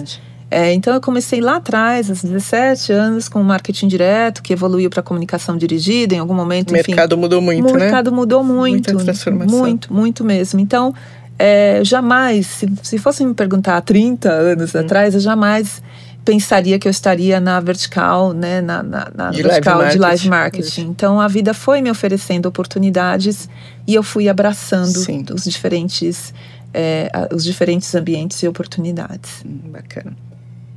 É, 0.51 0.73
então 0.73 0.91
eu 0.95 0.99
comecei 0.99 1.39
lá 1.39 1.57
atrás, 1.57 2.09
aos 2.09 2.23
17 2.23 2.91
anos, 2.91 3.29
com 3.29 3.39
o 3.39 3.43
marketing 3.43 3.87
direto, 3.87 4.41
que 4.41 4.51
evoluiu 4.51 4.89
para 4.89 5.03
comunicação 5.03 5.55
dirigida 5.55 6.15
em 6.15 6.17
algum 6.17 6.33
momento. 6.33 6.71
O 6.71 6.77
enfim, 6.77 6.93
mercado 6.93 7.15
mudou 7.15 7.39
muito, 7.39 7.69
o 7.69 7.73
né? 7.73 7.77
O 7.77 7.79
mercado 7.79 8.11
mudou 8.11 8.43
muito. 8.43 8.91
Muita 8.91 9.03
transformação. 9.03 9.59
Muito, 9.59 9.93
muito 9.93 10.23
mesmo. 10.23 10.59
Então, 10.59 10.93
é, 11.39 11.81
jamais, 11.85 12.45
se, 12.45 12.69
se 12.83 12.97
fosse 12.97 13.25
me 13.25 13.33
perguntar 13.33 13.77
há 13.77 13.81
30 13.81 14.29
anos 14.29 14.75
hum. 14.75 14.79
atrás, 14.79 15.13
eu 15.13 15.21
jamais 15.21 15.81
pensaria 16.25 16.77
que 16.77 16.87
eu 16.87 16.91
estaria 16.91 17.39
na 17.39 17.59
vertical, 17.61 18.33
né, 18.33 18.61
na, 18.61 18.83
na, 18.83 19.11
na 19.15 19.29
de 19.31 19.41
vertical 19.41 19.79
live 19.79 19.93
de 19.93 19.99
live 19.99 20.29
marketing. 20.29 20.81
Então 20.81 21.19
a 21.19 21.27
vida 21.27 21.53
foi 21.53 21.81
me 21.81 21.89
oferecendo 21.89 22.45
oportunidades 22.45 23.49
e 23.87 23.95
eu 23.95 24.03
fui 24.03 24.27
abraçando 24.27 24.99
Sim. 24.99 25.25
os 25.33 25.45
diferentes 25.45 26.33
é, 26.71 27.09
os 27.33 27.43
diferentes 27.43 27.95
ambientes 27.95 28.43
e 28.43 28.47
oportunidades. 28.47 29.43
Hum, 29.43 29.71
bacana. 29.71 30.15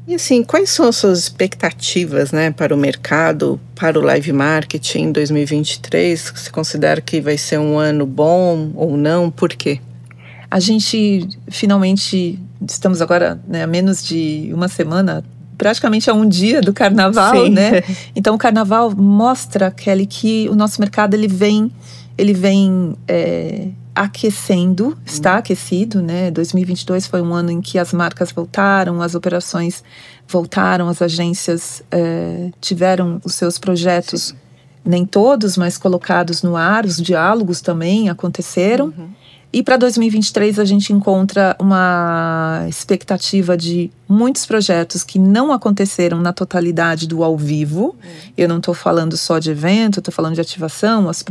E 0.07 0.15
assim, 0.15 0.43
quais 0.43 0.71
são 0.71 0.89
as 0.89 0.97
suas 0.97 1.19
expectativas, 1.19 2.33
né, 2.33 2.51
para 2.51 2.75
o 2.75 2.79
mercado, 2.79 3.61
para 3.75 3.99
o 3.99 4.03
live 4.03 4.33
marketing 4.33 4.99
em 5.01 5.13
2023? 5.13 6.33
Você 6.35 6.51
considera 6.51 7.01
que 7.01 7.21
vai 7.21 7.37
ser 7.37 7.59
um 7.59 7.79
ano 7.79 8.07
bom 8.07 8.73
ou 8.75 8.97
não? 8.97 9.31
Por 9.31 9.51
quê? 9.51 9.81
A 10.53 10.61
gente 10.61 11.27
finalmente 11.49 12.39
estamos 12.69 13.01
agora 13.01 13.41
né, 13.49 13.63
a 13.63 13.67
menos 13.67 14.05
de 14.05 14.51
uma 14.53 14.69
semana, 14.69 15.25
praticamente 15.57 16.11
a 16.11 16.13
um 16.13 16.29
dia 16.29 16.61
do 16.61 16.75
carnaval, 16.75 17.47
Sim. 17.47 17.53
né? 17.53 17.83
Então 18.15 18.35
o 18.35 18.39
carnaval 18.39 18.95
mostra, 18.95 19.71
Kelly, 19.71 20.05
que 20.05 20.51
o 20.51 20.55
nosso 20.55 20.79
mercado 20.79 21.15
ele 21.15 21.27
vem 21.27 21.73
ele 22.19 22.35
vem 22.35 22.95
é, 23.09 23.69
aquecendo, 23.95 24.95
está 25.07 25.39
aquecido, 25.39 26.03
né? 26.03 26.31
2022 26.31 27.07
foi 27.07 27.23
um 27.23 27.33
ano 27.33 27.51
em 27.51 27.63
que 27.63 27.79
as 27.79 27.95
marcas 27.95 28.31
voltaram, 28.31 29.01
as 29.01 29.15
operações 29.15 29.83
voltaram, 30.29 30.87
as 30.87 31.01
agências 31.01 31.83
é, 31.91 32.51
tiveram 32.61 33.23
os 33.25 33.35
seus 33.37 33.59
projetos, 33.59 34.25
Sim. 34.25 34.35
nem 34.85 35.07
todos, 35.07 35.57
mas 35.57 35.79
colocados 35.79 36.43
no 36.43 36.57
ar, 36.57 36.85
os 36.85 36.99
diálogos 36.99 37.63
também 37.63 38.11
aconteceram. 38.11 38.93
Uhum. 38.99 39.22
E 39.53 39.63
para 39.63 39.77
2023 39.77 40.59
a 40.59 40.65
gente 40.65 40.93
encontra 40.95 41.55
uma 41.61 42.65
expectativa 42.69 43.55
de 43.55 43.91
muitos 44.09 44.47
projetos 44.47 45.05
que 45.05 45.19
não 45.19 45.53
aconteceram 45.53 46.21
na 46.23 46.33
totalidade 46.33 47.07
do 47.07 47.23
ao 47.23 47.37
vivo. 47.37 47.85
Uhum. 47.85 48.33
Eu 48.37 48.49
não 48.49 48.57
estou 48.57 48.73
falando 48.73 49.15
só 49.15 49.39
de 49.39 49.51
evento, 49.51 49.99
estou 49.99 50.13
falando 50.13 50.35
de 50.35 50.41
ativação, 50.41 51.07
as, 51.07 51.23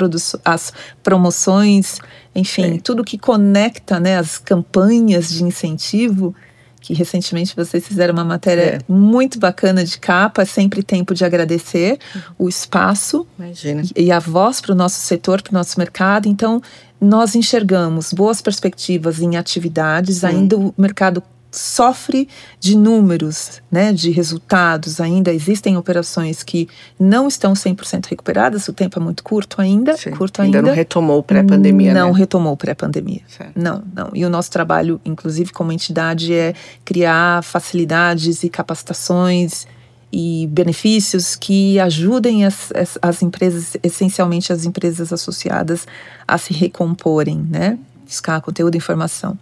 as 0.45 0.71
promoções, 1.01 1.97
enfim, 2.35 2.77
tudo 2.77 3.03
que 3.03 3.17
conecta 3.17 3.99
né, 3.99 4.17
as 4.17 4.37
campanhas 4.37 5.29
de 5.29 5.43
incentivo 5.43 6.35
que 6.81 6.95
recentemente 6.95 7.55
vocês 7.55 7.87
fizeram 7.87 8.11
uma 8.11 8.25
matéria 8.25 8.61
é. 8.61 8.79
muito 8.91 9.39
bacana 9.39 9.85
de 9.85 9.99
capa, 9.99 10.43
sempre 10.45 10.81
tempo 10.81 11.13
de 11.13 11.23
agradecer 11.23 11.99
uhum. 12.15 12.21
o 12.39 12.49
espaço 12.49 13.25
Imagina. 13.37 13.83
e 13.95 14.11
a 14.11 14.17
voz 14.17 14.59
para 14.59 14.71
o 14.71 14.75
nosso 14.75 14.99
setor, 14.99 15.43
para 15.43 15.51
o 15.51 15.53
nosso 15.53 15.77
mercado. 15.77 16.27
Então, 16.27 16.59
nós 17.01 17.35
enxergamos 17.35 18.13
boas 18.13 18.41
perspectivas 18.41 19.19
em 19.19 19.35
atividades, 19.35 20.23
ainda 20.23 20.55
o 20.55 20.73
mercado 20.77 21.23
sofre 21.51 22.29
de 22.59 22.77
números, 22.77 23.61
né, 23.69 23.91
de 23.91 24.09
resultados. 24.09 25.01
Ainda 25.01 25.33
existem 25.33 25.75
operações 25.75 26.43
que 26.43 26.69
não 26.97 27.27
estão 27.27 27.53
100% 27.53 28.05
recuperadas, 28.05 28.67
o 28.67 28.73
tempo 28.73 28.97
é 28.99 29.01
muito 29.01 29.23
curto 29.23 29.61
ainda, 29.61 29.97
Sim, 29.97 30.11
curto 30.11 30.41
ainda. 30.41 30.59
Ainda 30.59 30.69
não 30.69 30.75
retomou 30.75 31.21
pré-pandemia, 31.21 31.93
Não 31.93 32.13
né? 32.13 32.19
retomou 32.19 32.55
pré-pandemia. 32.55 33.21
Não, 33.53 33.83
não. 33.93 34.11
E 34.13 34.23
o 34.23 34.29
nosso 34.29 34.49
trabalho, 34.49 35.01
inclusive 35.03 35.51
como 35.51 35.71
entidade, 35.71 36.33
é 36.33 36.53
criar 36.85 37.43
facilidades 37.43 38.43
e 38.43 38.49
capacitações 38.49 39.67
e 40.11 40.47
benefícios 40.51 41.35
que 41.35 41.79
ajudem 41.79 42.45
as, 42.45 42.71
as, 42.73 42.97
as 43.01 43.21
empresas, 43.21 43.77
essencialmente 43.81 44.51
as 44.51 44.65
empresas 44.65 45.13
associadas, 45.13 45.87
a 46.27 46.37
se 46.37 46.53
recomporem, 46.53 47.45
né? 47.49 47.77
Buscar 48.05 48.41
conteúdo 48.41 48.75
e 48.75 48.77
informação. 48.77 49.37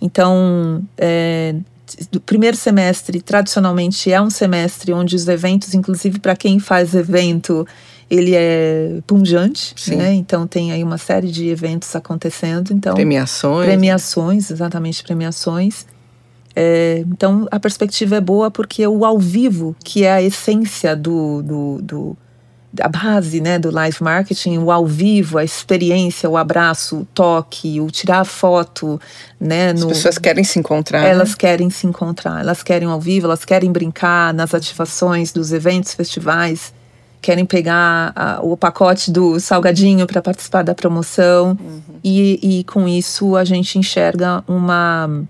Então, 0.00 0.82
é, 0.96 1.54
o 2.14 2.20
primeiro 2.20 2.56
semestre, 2.56 3.20
tradicionalmente, 3.20 4.12
é 4.12 4.20
um 4.20 4.30
semestre 4.30 4.92
onde 4.92 5.16
os 5.16 5.26
eventos, 5.26 5.74
inclusive 5.74 6.18
para 6.18 6.36
quem 6.36 6.58
faz 6.58 6.94
evento, 6.94 7.66
ele 8.10 8.34
é 8.34 9.00
punjante, 9.06 9.74
né? 9.96 10.12
Então 10.12 10.46
tem 10.46 10.72
aí 10.72 10.82
uma 10.82 10.98
série 10.98 11.30
de 11.30 11.48
eventos 11.48 11.94
acontecendo. 11.96 12.72
Então, 12.72 12.94
premiações. 12.94 13.66
Premiações, 13.66 14.50
exatamente, 14.50 15.02
premiações. 15.02 15.86
É, 16.56 17.04
então 17.08 17.48
a 17.50 17.58
perspectiva 17.58 18.16
é 18.16 18.20
boa 18.20 18.50
porque 18.50 18.86
o 18.86 19.04
ao 19.04 19.18
vivo, 19.18 19.74
que 19.82 20.04
é 20.04 20.12
a 20.12 20.22
essência 20.22 20.94
do, 20.94 21.42
do, 21.42 21.82
do 21.82 22.16
a 22.80 22.88
base 22.88 23.40
né, 23.40 23.58
do 23.58 23.70
live 23.70 24.02
marketing, 24.02 24.58
o 24.58 24.70
ao 24.70 24.86
vivo, 24.86 25.38
a 25.38 25.44
experiência, 25.44 26.28
o 26.28 26.36
abraço, 26.36 27.00
o 27.00 27.04
toque, 27.14 27.80
o 27.80 27.90
tirar 27.90 28.20
a 28.20 28.24
foto. 28.24 29.00
Né, 29.38 29.70
As 29.70 29.84
pessoas 29.84 30.18
querem 30.18 30.42
se 30.42 30.58
encontrar. 30.58 31.04
Elas 31.04 31.30
né? 31.30 31.36
querem 31.38 31.70
se 31.70 31.86
encontrar, 31.86 32.40
elas 32.40 32.62
querem 32.62 32.88
ao 32.88 33.00
vivo, 33.00 33.26
elas 33.26 33.44
querem 33.44 33.70
brincar 33.70 34.34
nas 34.34 34.54
ativações 34.54 35.32
dos 35.32 35.52
eventos, 35.52 35.94
festivais, 35.94 36.72
querem 37.20 37.46
pegar 37.46 38.12
a, 38.14 38.40
o 38.42 38.56
pacote 38.56 39.10
do 39.10 39.38
salgadinho 39.38 40.06
para 40.06 40.20
participar 40.20 40.62
da 40.62 40.74
promoção. 40.74 41.56
Uhum. 41.60 41.80
E, 42.02 42.58
e 42.60 42.64
com 42.64 42.88
isso 42.88 43.36
a 43.36 43.44
gente 43.44 43.78
enxerga 43.78 44.42
uma 44.48 45.24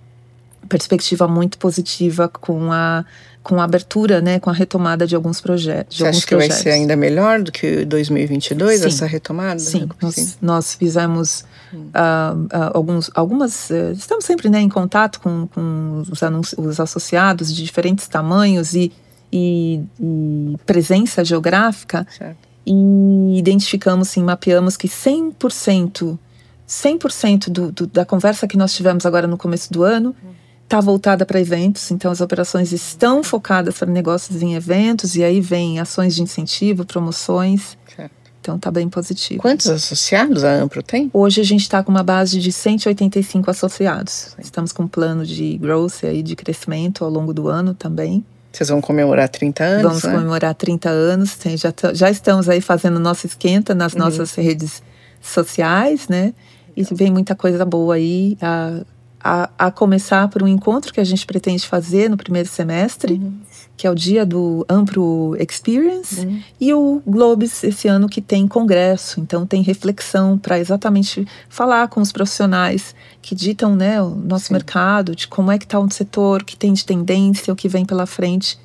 perspectiva 0.68 1.28
muito 1.28 1.58
positiva 1.58 2.28
com 2.28 2.72
a 2.72 3.04
com 3.44 3.60
a 3.60 3.64
abertura, 3.64 4.22
né, 4.22 4.40
com 4.40 4.48
a 4.48 4.52
retomada 4.54 5.06
de 5.06 5.14
alguns 5.14 5.38
projetos. 5.38 5.98
Você 5.98 6.06
acha 6.06 6.20
que 6.22 6.28
projetos. 6.28 6.56
vai 6.56 6.62
ser 6.62 6.70
ainda 6.70 6.96
melhor 6.96 7.42
do 7.42 7.52
que 7.52 7.84
2022 7.84 8.80
Sim. 8.80 8.86
essa 8.86 9.06
retomada? 9.06 9.58
Sim, 9.58 9.86
nós, 10.00 10.14
Sim. 10.14 10.34
nós 10.40 10.74
fizemos 10.74 11.44
uh, 11.70 11.76
uh, 11.76 12.70
alguns, 12.72 13.10
algumas. 13.14 13.68
Uh, 13.68 13.92
estamos 13.92 14.24
sempre, 14.24 14.48
né, 14.48 14.60
em 14.60 14.68
contato 14.68 15.20
com, 15.20 15.46
com 15.48 16.02
os, 16.10 16.54
os 16.56 16.80
associados 16.80 17.54
de 17.54 17.62
diferentes 17.62 18.08
tamanhos 18.08 18.74
e, 18.74 18.90
e, 19.30 19.82
e 20.00 20.56
presença 20.64 21.22
geográfica. 21.22 22.06
Certo. 22.16 22.38
E 22.66 23.38
identificamos, 23.38 24.08
sim, 24.08 24.22
mapeamos 24.22 24.74
que 24.74 24.88
100%, 24.88 26.18
100% 26.66 27.50
do, 27.50 27.70
do, 27.70 27.86
da 27.86 28.06
conversa 28.06 28.48
que 28.48 28.56
nós 28.56 28.72
tivemos 28.72 29.04
agora 29.04 29.26
no 29.26 29.36
começo 29.36 29.70
do 29.70 29.82
ano. 29.82 30.16
Uhum 30.24 30.43
está 30.64 30.80
voltada 30.80 31.24
para 31.24 31.40
eventos, 31.40 31.90
então 31.90 32.10
as 32.10 32.20
operações 32.20 32.72
estão 32.72 33.22
focadas 33.22 33.78
para 33.78 33.90
negócios 33.90 34.42
em 34.42 34.54
eventos, 34.54 35.14
e 35.14 35.22
aí 35.22 35.40
vem 35.40 35.78
ações 35.78 36.14
de 36.14 36.22
incentivo, 36.22 36.84
promoções. 36.84 37.78
Certo. 37.94 38.12
Então 38.40 38.56
está 38.56 38.70
bem 38.70 38.88
positivo. 38.88 39.40
Quantos 39.40 39.68
associados 39.68 40.44
a 40.44 40.52
Ampro 40.52 40.82
tem? 40.82 41.10
Hoje 41.14 41.40
a 41.40 41.44
gente 41.44 41.62
está 41.62 41.82
com 41.82 41.90
uma 41.90 42.02
base 42.02 42.38
de 42.38 42.52
185 42.52 43.50
associados. 43.50 44.36
Estamos 44.38 44.70
com 44.70 44.82
um 44.82 44.88
plano 44.88 45.24
de 45.24 45.56
growth 45.56 46.04
aí, 46.04 46.22
de 46.22 46.36
crescimento 46.36 47.04
ao 47.04 47.10
longo 47.10 47.32
do 47.32 47.48
ano 47.48 47.72
também. 47.72 48.22
Vocês 48.52 48.68
vão 48.68 48.80
comemorar 48.80 49.28
30 49.30 49.64
anos? 49.64 49.82
Vamos 49.82 50.04
né? 50.04 50.12
comemorar 50.12 50.54
30 50.54 50.88
anos. 50.90 51.38
Já, 51.56 51.72
já 51.94 52.10
estamos 52.10 52.48
aí 52.48 52.60
fazendo 52.60 53.00
nosso 53.00 53.26
esquenta 53.26 53.74
nas 53.74 53.94
uhum. 53.94 54.00
nossas 54.00 54.34
redes 54.34 54.82
sociais, 55.22 56.06
né? 56.06 56.34
E 56.76 56.82
vem 56.94 57.10
muita 57.10 57.34
coisa 57.34 57.64
boa 57.64 57.94
aí. 57.94 58.36
A, 58.42 58.82
a, 59.26 59.48
a 59.58 59.70
começar 59.70 60.28
por 60.28 60.42
um 60.42 60.46
encontro 60.46 60.92
que 60.92 61.00
a 61.00 61.04
gente 61.04 61.24
pretende 61.24 61.66
fazer 61.66 62.10
no 62.10 62.16
primeiro 62.16 62.46
semestre, 62.46 63.14
uhum. 63.14 63.32
que 63.74 63.86
é 63.86 63.90
o 63.90 63.94
dia 63.94 64.26
do 64.26 64.66
Ampro 64.68 65.34
Experience, 65.40 66.20
uhum. 66.20 66.42
e 66.60 66.74
o 66.74 67.02
Globes 67.06 67.64
esse 67.64 67.88
ano 67.88 68.06
que 68.06 68.20
tem 68.20 68.46
congresso, 68.46 69.20
então 69.20 69.46
tem 69.46 69.62
reflexão 69.62 70.36
para 70.36 70.58
exatamente 70.58 71.26
falar 71.48 71.88
com 71.88 72.02
os 72.02 72.12
profissionais 72.12 72.94
que 73.22 73.34
ditam 73.34 73.74
né, 73.74 74.02
o 74.02 74.10
nosso 74.10 74.48
Sim. 74.48 74.52
mercado, 74.52 75.16
de 75.16 75.26
como 75.26 75.50
é 75.50 75.58
que 75.58 75.64
está 75.64 75.78
o 75.78 75.90
setor, 75.90 76.42
o 76.42 76.44
que 76.44 76.54
tem 76.54 76.74
de 76.74 76.84
tendência, 76.84 77.50
o 77.50 77.56
que 77.56 77.66
vem 77.66 77.86
pela 77.86 78.04
frente. 78.04 78.58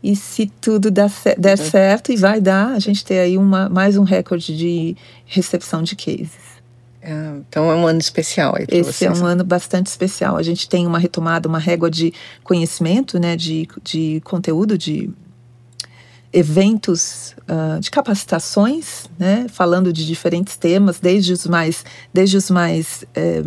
E 0.00 0.14
se 0.14 0.46
tudo 0.60 0.92
der, 0.92 1.10
der 1.36 1.58
uhum. 1.58 1.64
certo, 1.64 2.12
e 2.12 2.16
vai 2.16 2.40
dar, 2.40 2.68
a 2.68 2.78
gente 2.78 3.04
ter 3.04 3.18
aí 3.18 3.36
uma, 3.36 3.68
mais 3.68 3.96
um 3.96 4.04
recorde 4.04 4.56
de 4.56 4.96
recepção 5.26 5.82
de 5.82 5.96
cases. 5.96 6.57
É, 7.00 7.12
então 7.48 7.70
é 7.70 7.74
um 7.74 7.86
ano 7.86 8.00
especial 8.00 8.56
aí 8.56 8.66
Esse 8.68 8.92
vocês. 8.92 9.18
é 9.20 9.22
um 9.22 9.24
ano 9.24 9.44
bastante 9.44 9.86
especial. 9.86 10.36
A 10.36 10.42
gente 10.42 10.68
tem 10.68 10.86
uma 10.86 10.98
retomada, 10.98 11.48
uma 11.48 11.58
régua 11.58 11.90
de 11.90 12.12
conhecimento, 12.42 13.18
né, 13.18 13.36
de, 13.36 13.68
de 13.82 14.20
conteúdo, 14.24 14.76
de 14.76 15.10
eventos 16.32 17.34
uh, 17.48 17.80
de 17.80 17.90
capacitações, 17.90 19.06
né, 19.18 19.46
falando 19.48 19.92
de 19.92 20.06
diferentes 20.06 20.56
temas, 20.56 21.00
desde 21.00 21.32
os 21.32 21.46
mais, 21.46 21.84
desde 22.12 22.36
os 22.36 22.50
mais 22.50 23.04
eh, 23.14 23.42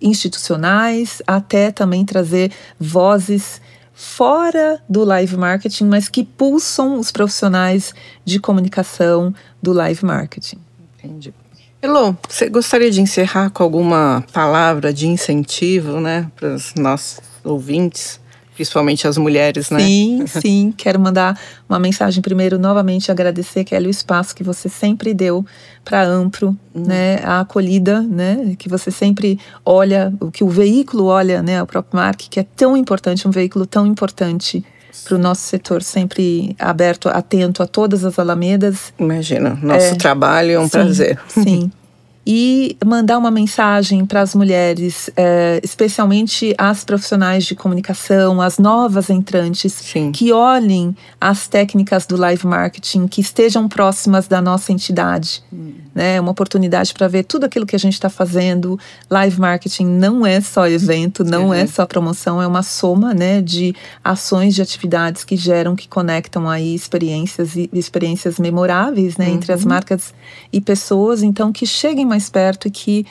institucionais 0.00 1.20
até 1.26 1.72
também 1.72 2.04
trazer 2.04 2.52
vozes 2.78 3.60
fora 3.92 4.80
do 4.88 5.04
live 5.04 5.36
marketing, 5.36 5.86
mas 5.86 6.08
que 6.08 6.24
pulsam 6.24 6.98
os 6.98 7.10
profissionais 7.10 7.92
de 8.24 8.38
comunicação 8.38 9.34
do 9.60 9.72
live 9.72 10.04
marketing. 10.04 10.58
Entendi. 10.98 11.34
Elô, 11.82 12.14
você 12.28 12.50
gostaria 12.50 12.90
de 12.90 13.00
encerrar 13.00 13.48
com 13.48 13.62
alguma 13.62 14.22
palavra 14.34 14.92
de 14.92 15.06
incentivo, 15.06 15.98
né, 15.98 16.30
para 16.36 16.54
os 16.54 16.74
nossos 16.74 17.20
ouvintes, 17.42 18.20
principalmente 18.54 19.08
as 19.08 19.16
mulheres, 19.16 19.70
né? 19.70 19.80
Sim, 19.80 20.24
sim. 20.26 20.74
Quero 20.76 21.00
mandar 21.00 21.40
uma 21.66 21.78
mensagem 21.78 22.20
primeiro, 22.20 22.58
novamente 22.58 23.10
agradecer, 23.10 23.64
Kelly, 23.64 23.86
o 23.86 23.90
espaço 23.90 24.34
que 24.34 24.44
você 24.44 24.68
sempre 24.68 25.14
deu 25.14 25.42
para 25.82 26.04
Ampro, 26.04 26.50
hum. 26.74 26.84
né, 26.86 27.16
a 27.24 27.40
acolhida, 27.40 28.02
né, 28.02 28.54
que 28.58 28.68
você 28.68 28.90
sempre 28.90 29.38
olha, 29.64 30.12
o 30.20 30.30
que 30.30 30.44
o 30.44 30.50
veículo 30.50 31.06
olha, 31.06 31.42
né, 31.42 31.62
o 31.62 31.66
próprio 31.66 31.98
Mark, 31.98 32.20
que 32.28 32.40
é 32.40 32.46
tão 32.54 32.76
importante, 32.76 33.26
um 33.26 33.30
veículo 33.30 33.64
tão 33.64 33.86
importante 33.86 34.62
para 35.04 35.14
o 35.14 35.18
nosso 35.18 35.42
setor 35.42 35.82
sempre 35.82 36.54
aberto, 36.58 37.08
atento 37.08 37.62
a 37.62 37.66
todas 37.66 38.04
as 38.04 38.18
alamedas. 38.18 38.92
Imagina, 38.98 39.58
nosso 39.62 39.86
é, 39.86 39.94
trabalho 39.94 40.52
é 40.52 40.58
um 40.58 40.64
sim, 40.64 40.70
prazer. 40.70 41.18
Sim. 41.28 41.72
e 42.26 42.76
mandar 42.84 43.16
uma 43.16 43.30
mensagem 43.30 44.04
para 44.04 44.20
as 44.20 44.34
mulheres, 44.34 45.08
é, 45.16 45.58
especialmente 45.64 46.54
as 46.58 46.84
profissionais 46.84 47.44
de 47.44 47.54
comunicação, 47.54 48.42
as 48.42 48.58
novas 48.58 49.08
entrantes, 49.08 49.72
Sim. 49.72 50.12
que 50.12 50.30
olhem 50.30 50.94
as 51.18 51.48
técnicas 51.48 52.06
do 52.06 52.16
live 52.16 52.46
marketing, 52.46 53.06
que 53.06 53.22
estejam 53.22 53.68
próximas 53.68 54.28
da 54.28 54.42
nossa 54.42 54.70
entidade. 54.70 55.42
Hum. 55.52 55.72
Né? 55.94 56.20
Uma 56.20 56.30
oportunidade 56.30 56.92
para 56.92 57.08
ver 57.08 57.24
tudo 57.24 57.44
aquilo 57.44 57.66
que 57.66 57.74
a 57.74 57.78
gente 57.78 57.94
está 57.94 58.08
fazendo. 58.08 58.78
Live 59.08 59.40
marketing 59.40 59.86
não 59.86 60.24
é 60.24 60.40
só 60.40 60.68
evento, 60.68 61.24
não 61.24 61.46
uhum. 61.46 61.54
é 61.54 61.66
só 61.66 61.86
promoção, 61.86 62.40
é 62.40 62.46
uma 62.46 62.62
soma 62.62 63.14
né, 63.14 63.40
de 63.40 63.74
ações, 64.04 64.54
de 64.54 64.62
atividades 64.62 65.24
que 65.24 65.36
geram, 65.36 65.74
que 65.74 65.88
conectam 65.88 66.48
aí 66.48 66.74
experiências 66.74 67.56
e 67.56 67.68
experiências 67.72 68.38
memoráveis 68.38 69.16
né, 69.16 69.26
uhum. 69.26 69.34
entre 69.34 69.52
as 69.52 69.62
uhum. 69.62 69.70
marcas 69.70 70.14
e 70.52 70.60
pessoas. 70.60 71.22
Então, 71.22 71.50
que 71.50 71.66
cheguem 71.66 72.09
mais 72.10 72.28
perto 72.28 72.68
e 72.68 72.70
que, 72.70 73.06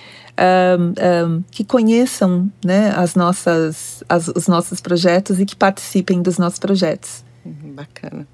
um, 0.77 1.27
um, 1.27 1.43
que 1.49 1.63
conheçam 1.63 2.51
né, 2.63 2.93
as 2.95 3.15
nossas, 3.15 4.03
as, 4.07 4.27
os 4.27 4.47
nossos 4.47 4.79
projetos 4.79 5.39
e 5.39 5.45
que 5.45 5.55
participem 5.55 6.21
dos 6.21 6.37
nossos 6.37 6.59
projetos. 6.59 7.23
Uhum, 7.43 7.73
bacana. 7.73 8.27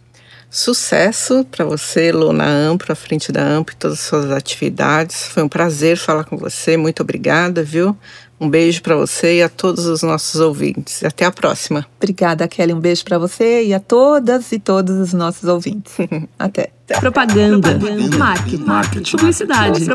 Sucesso 0.49 1.45
para 1.51 1.65
você, 1.65 2.11
Luna 2.11 2.45
Ampro, 2.45 2.91
à 2.91 2.95
frente 2.95 3.31
da 3.31 3.43
Ampro 3.43 3.75
e 3.75 3.77
todas 3.77 3.99
as 3.99 4.05
suas 4.05 4.31
atividades. 4.31 5.27
Foi 5.27 5.43
um 5.43 5.49
prazer 5.49 5.97
falar 5.97 6.23
com 6.23 6.37
você. 6.37 6.77
Muito 6.77 7.01
obrigada, 7.01 7.61
viu? 7.63 7.97
Um 8.39 8.49
beijo 8.49 8.81
para 8.81 8.95
você 8.95 9.37
e 9.37 9.43
a 9.43 9.49
todos 9.49 9.85
os 9.85 10.01
nossos 10.01 10.39
ouvintes. 10.39 11.03
Até 11.03 11.25
a 11.25 11.31
próxima. 11.31 11.85
Obrigada, 11.97 12.47
Kelly. 12.47 12.73
Um 12.73 12.79
beijo 12.79 13.03
para 13.03 13.17
você 13.17 13.63
e 13.63 13.73
a 13.73 13.79
todas 13.79 14.51
e 14.51 14.59
todos 14.59 14.97
os 14.97 15.13
nossos 15.13 15.43
ouvintes. 15.43 15.93
Até. 16.39 16.74
Propaganda, 16.87 17.79
Propaganda. 17.79 18.17
marketing, 18.17 18.63
marketing, 18.63 19.11
publicidade, 19.17 19.85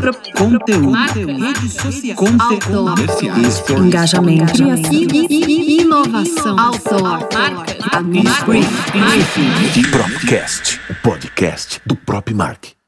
Pro, 0.00 0.12
conteúdo, 0.36 0.92
rede 0.92 1.68
social, 1.68 2.16
conteúdo, 2.16 3.86
engajamento, 3.86 4.52
criação, 4.52 4.92
inovação, 5.30 6.58
outdoor, 6.58 7.28
marca, 7.32 7.76
Propcast, 9.92 10.80
o 10.90 10.94
podcast 11.02 11.80
do 11.86 11.94
próprio 11.94 12.36
Mark. 12.36 12.79